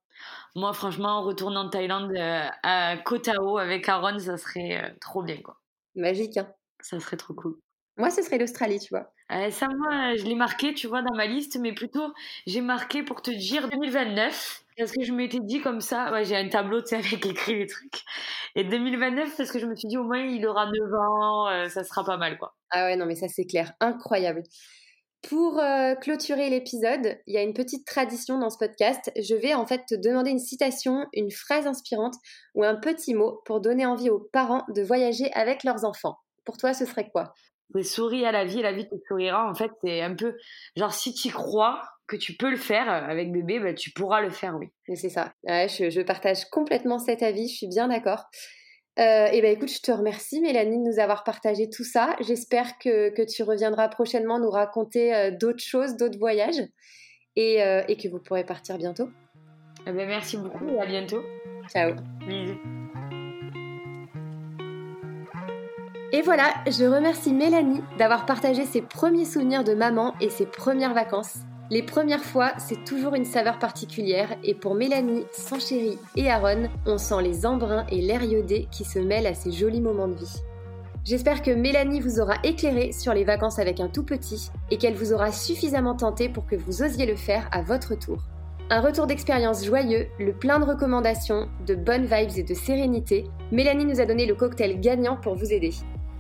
Moi, 0.55 0.73
franchement, 0.73 1.23
retourner 1.23 1.59
en 1.59 1.69
Thaïlande 1.69 2.13
euh, 2.17 2.47
à 2.63 2.97
Koh 2.99 3.19
Tao 3.19 3.59
avec 3.59 3.89
Aaron, 3.89 4.19
ça 4.19 4.37
serait 4.37 4.83
euh, 4.83 4.89
trop 5.01 5.23
bien, 5.23 5.41
quoi. 5.43 5.59
Magique, 5.95 6.37
hein 6.37 6.53
Ça 6.81 6.99
serait 6.99 7.17
trop 7.17 7.35
cool. 7.35 7.59
Moi, 7.97 8.11
ce 8.11 8.23
serait 8.23 8.39
l'Australie, 8.39 8.81
tu 8.81 8.89
vois. 8.95 9.13
Euh, 9.33 9.51
ça, 9.51 9.69
moi, 9.69 10.17
je 10.17 10.25
l'ai 10.25 10.35
marqué, 10.35 10.75
tu 10.75 10.87
vois, 10.89 11.03
dans 11.03 11.15
ma 11.15 11.27
liste, 11.27 11.59
mais 11.61 11.73
plutôt, 11.73 12.13
j'ai 12.47 12.61
marqué 12.61 13.03
pour 13.03 13.23
te 13.23 13.31
dire 13.31 13.69
2029. 13.69 14.65
Parce 14.77 14.93
que 14.93 15.03
je 15.03 15.13
m'étais 15.13 15.41
dit 15.41 15.61
comme 15.61 15.81
ça, 15.81 16.23
j'ai 16.23 16.37
un 16.37 16.49
tableau, 16.49 16.81
tu 16.81 16.89
sais, 16.89 16.97
avec 16.97 17.25
écrit 17.27 17.59
les 17.59 17.67
trucs. 17.67 18.03
Et 18.57 18.65
2029, 18.65 19.37
parce 19.37 19.53
que 19.53 19.59
je 19.59 19.67
me 19.67 19.77
suis 19.77 19.89
dit, 19.89 19.99
au 19.99 20.05
moins, 20.05 20.25
il 20.25 20.47
aura 20.47 20.67
9 20.67 20.95
ans, 20.95 21.49
euh, 21.49 21.69
ça 21.69 21.85
sera 21.85 22.05
pas 22.05 22.17
mal, 22.17 22.39
quoi. 22.39 22.55
Ah 22.71 22.87
ouais, 22.87 22.97
non, 22.97 23.07
mais 23.07 23.15
ça, 23.15 23.29
c'est 23.29 23.45
clair. 23.45 23.73
Incroyable. 23.81 24.43
Pour 25.29 25.59
euh, 25.59 25.95
clôturer 25.97 26.49
l'épisode, 26.49 27.19
il 27.27 27.35
y 27.35 27.37
a 27.37 27.43
une 27.43 27.53
petite 27.53 27.87
tradition 27.87 28.39
dans 28.39 28.49
ce 28.49 28.57
podcast. 28.57 29.13
Je 29.21 29.35
vais 29.35 29.53
en 29.53 29.67
fait 29.67 29.85
te 29.87 29.95
demander 29.95 30.31
une 30.31 30.39
citation, 30.39 31.07
une 31.13 31.31
phrase 31.31 31.67
inspirante 31.67 32.15
ou 32.55 32.65
un 32.65 32.75
petit 32.75 33.13
mot 33.13 33.43
pour 33.45 33.61
donner 33.61 33.85
envie 33.85 34.09
aux 34.09 34.31
parents 34.33 34.65
de 34.75 34.81
voyager 34.81 35.31
avec 35.35 35.63
leurs 35.63 35.85
enfants. 35.85 36.17
Pour 36.47 36.57
toi, 36.57 36.73
ce 36.73 36.87
serait 36.87 37.11
quoi? 37.11 37.35
C'est 37.75 37.83
souris 37.83 38.25
à 38.25 38.33
la 38.33 38.45
vie, 38.45 38.63
la 38.63 38.73
vie 38.73 38.89
te 38.89 38.95
sourira. 39.07 39.49
En 39.49 39.55
fait, 39.55 39.71
c'est 39.83 40.01
un 40.01 40.15
peu 40.15 40.37
genre 40.77 40.93
si 40.93 41.15
tu 41.15 41.31
crois 41.31 41.83
que 42.07 42.17
tu 42.17 42.37
peux 42.37 42.51
le 42.51 42.57
faire 42.57 42.89
avec 42.89 43.31
bébé, 43.31 43.61
bah, 43.61 43.73
tu 43.73 43.93
pourras 43.93 44.21
le 44.21 44.31
faire, 44.31 44.57
oui. 44.57 44.69
C'est 44.97 45.09
ça. 45.09 45.33
je, 45.47 45.91
je 45.91 46.01
partage 46.01 46.45
complètement 46.47 46.99
cet 46.99 47.23
avis, 47.23 47.49
je 47.49 47.55
suis 47.55 47.69
bien 47.69 47.89
d'accord. 47.89 48.27
Euh, 48.99 49.27
et 49.33 49.41
ben 49.41 49.53
écoute, 49.53 49.71
je 49.71 49.81
te 49.81 49.93
remercie 49.93 50.41
Mélanie 50.41 50.79
de 50.79 50.83
nous 50.83 50.99
avoir 50.99 51.25
partagé 51.25 51.71
tout 51.71 51.85
ça. 51.85 52.17
J'espère 52.21 52.79
que, 52.79 53.11
que, 53.11 53.23
tu 53.23 53.43
reviendras 53.43 53.89
prochainement 53.89 54.39
nous 54.39 54.51
raconter 54.51 55.15
euh, 55.15 55.31
d'autres 55.31 55.63
choses, 55.63 55.97
d'autres 55.97 56.19
voyages 56.19 56.63
et, 57.37 57.63
euh, 57.63 57.83
et, 57.89 57.97
que 57.97 58.09
vous 58.09 58.19
pourrez 58.19 58.45
partir 58.45 58.77
bientôt. 58.77 59.09
Eh 59.87 59.93
ben 59.93 60.07
merci 60.07 60.37
beaucoup 60.37 60.69
et 60.69 60.81
à 60.81 60.87
bientôt. 60.87 61.23
Ciao. 61.69 61.95
Bisous. 62.27 62.80
Et 66.13 66.23
voilà, 66.23 66.53
je 66.67 66.85
remercie 66.85 67.33
Mélanie 67.33 67.83
d'avoir 67.97 68.27
partagé 68.27 68.65
ses 68.65 68.83
premiers 68.83 69.25
souvenirs 69.25 69.63
de 69.63 69.75
maman 69.75 70.15
et 70.21 70.29
ses 70.29 70.45
premières 70.45 70.93
vacances. 70.93 71.37
Les 71.71 71.85
premières 71.85 72.25
fois, 72.25 72.51
c'est 72.59 72.83
toujours 72.85 73.15
une 73.15 73.25
saveur 73.25 73.61
particulière 73.61 74.37
et 74.43 74.55
pour 74.55 74.75
Mélanie, 74.75 75.25
son 75.33 75.61
chéri 75.61 75.99
et 76.17 76.29
Aaron, 76.29 76.69
on 76.85 76.99
sent 76.99 77.23
les 77.23 77.47
embruns 77.47 77.87
et 77.93 78.01
l'air 78.01 78.25
iodé 78.25 78.67
qui 78.73 78.85
se 78.85 78.99
mêlent 78.99 79.29
à 79.29 79.35
ces 79.35 79.53
jolis 79.53 79.81
moments 79.81 80.09
de 80.09 80.17
vie. 80.17 80.43
J'espère 81.05 81.43
que 81.43 81.53
Mélanie 81.53 82.01
vous 82.01 82.19
aura 82.19 82.35
éclairé 82.43 82.91
sur 82.91 83.15
les 83.15 83.25
vacances 83.25 83.61
avec 83.61 83.79
un 83.79 83.89
tout 83.89 84.05
petit 84.05 84.51
et 84.73 84.79
qu'elle 84.79 84.97
vous 84.97 85.13
aura 85.13 85.31
suffisamment 85.31 85.95
tenté 85.95 86.29
pour 86.29 86.45
que 86.45 86.57
vous 86.57 86.83
osiez 86.83 87.07
le 87.07 87.15
faire 87.15 87.49
à 87.53 87.63
votre 87.63 87.95
tour. 87.95 88.19
Un 88.69 88.81
retour 88.81 89.07
d'expérience 89.07 89.65
joyeux, 89.65 90.09
le 90.19 90.33
plein 90.33 90.59
de 90.59 90.65
recommandations, 90.65 91.49
de 91.67 91.77
bonnes 91.77 92.07
vibes 92.07 92.37
et 92.37 92.43
de 92.43 92.55
sérénité, 92.55 93.25
Mélanie 93.53 93.85
nous 93.85 94.01
a 94.01 94.07
donné 94.07 94.27
le 94.27 94.35
cocktail 94.35 94.81
gagnant 94.81 95.17
pour 95.17 95.35
vous 95.35 95.53
aider. 95.53 95.73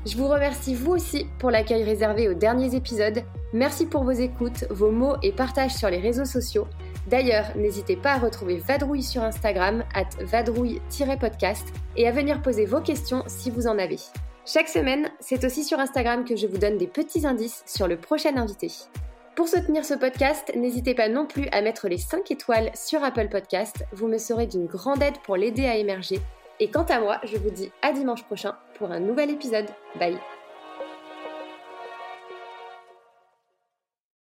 Je 0.06 0.16
vous 0.16 0.28
remercie 0.28 0.74
vous 0.74 0.92
aussi 0.92 1.26
pour 1.38 1.50
l'accueil 1.50 1.82
réservé 1.82 2.26
aux 2.28 2.34
derniers 2.34 2.74
épisodes. 2.74 3.22
Merci 3.52 3.84
pour 3.84 4.02
vos 4.02 4.12
écoutes, 4.12 4.64
vos 4.70 4.90
mots 4.90 5.16
et 5.22 5.30
partages 5.30 5.74
sur 5.74 5.90
les 5.90 5.98
réseaux 5.98 6.24
sociaux. 6.24 6.66
D'ailleurs, 7.06 7.44
n'hésitez 7.54 7.96
pas 7.96 8.12
à 8.12 8.18
retrouver 8.18 8.56
Vadrouille 8.56 9.02
sur 9.02 9.22
Instagram, 9.22 9.84
at 9.94 10.08
vadrouille-podcast, 10.22 11.66
et 11.96 12.08
à 12.08 12.12
venir 12.12 12.40
poser 12.40 12.64
vos 12.64 12.80
questions 12.80 13.24
si 13.26 13.50
vous 13.50 13.66
en 13.66 13.78
avez. 13.78 13.98
Chaque 14.46 14.68
semaine, 14.68 15.10
c'est 15.20 15.44
aussi 15.44 15.64
sur 15.64 15.78
Instagram 15.78 16.24
que 16.24 16.36
je 16.36 16.46
vous 16.46 16.58
donne 16.58 16.78
des 16.78 16.86
petits 16.86 17.26
indices 17.26 17.62
sur 17.66 17.86
le 17.86 17.98
prochain 17.98 18.36
invité. 18.38 18.72
Pour 19.36 19.48
soutenir 19.48 19.84
ce 19.84 19.94
podcast, 19.94 20.50
n'hésitez 20.56 20.94
pas 20.94 21.10
non 21.10 21.26
plus 21.26 21.48
à 21.52 21.60
mettre 21.60 21.88
les 21.88 21.98
5 21.98 22.30
étoiles 22.30 22.70
sur 22.74 23.04
Apple 23.04 23.28
Podcast, 23.28 23.84
vous 23.92 24.08
me 24.08 24.18
serez 24.18 24.46
d'une 24.46 24.66
grande 24.66 25.02
aide 25.02 25.18
pour 25.24 25.36
l'aider 25.36 25.66
à 25.66 25.76
émerger 25.76 26.20
et 26.60 26.70
quant 26.70 26.84
à 26.84 27.00
moi, 27.00 27.20
je 27.24 27.36
vous 27.36 27.50
dis 27.50 27.72
à 27.82 27.92
dimanche 27.92 28.22
prochain 28.24 28.54
pour 28.74 28.90
un 28.90 29.00
nouvel 29.00 29.30
épisode. 29.30 29.66
Bye 29.98 30.18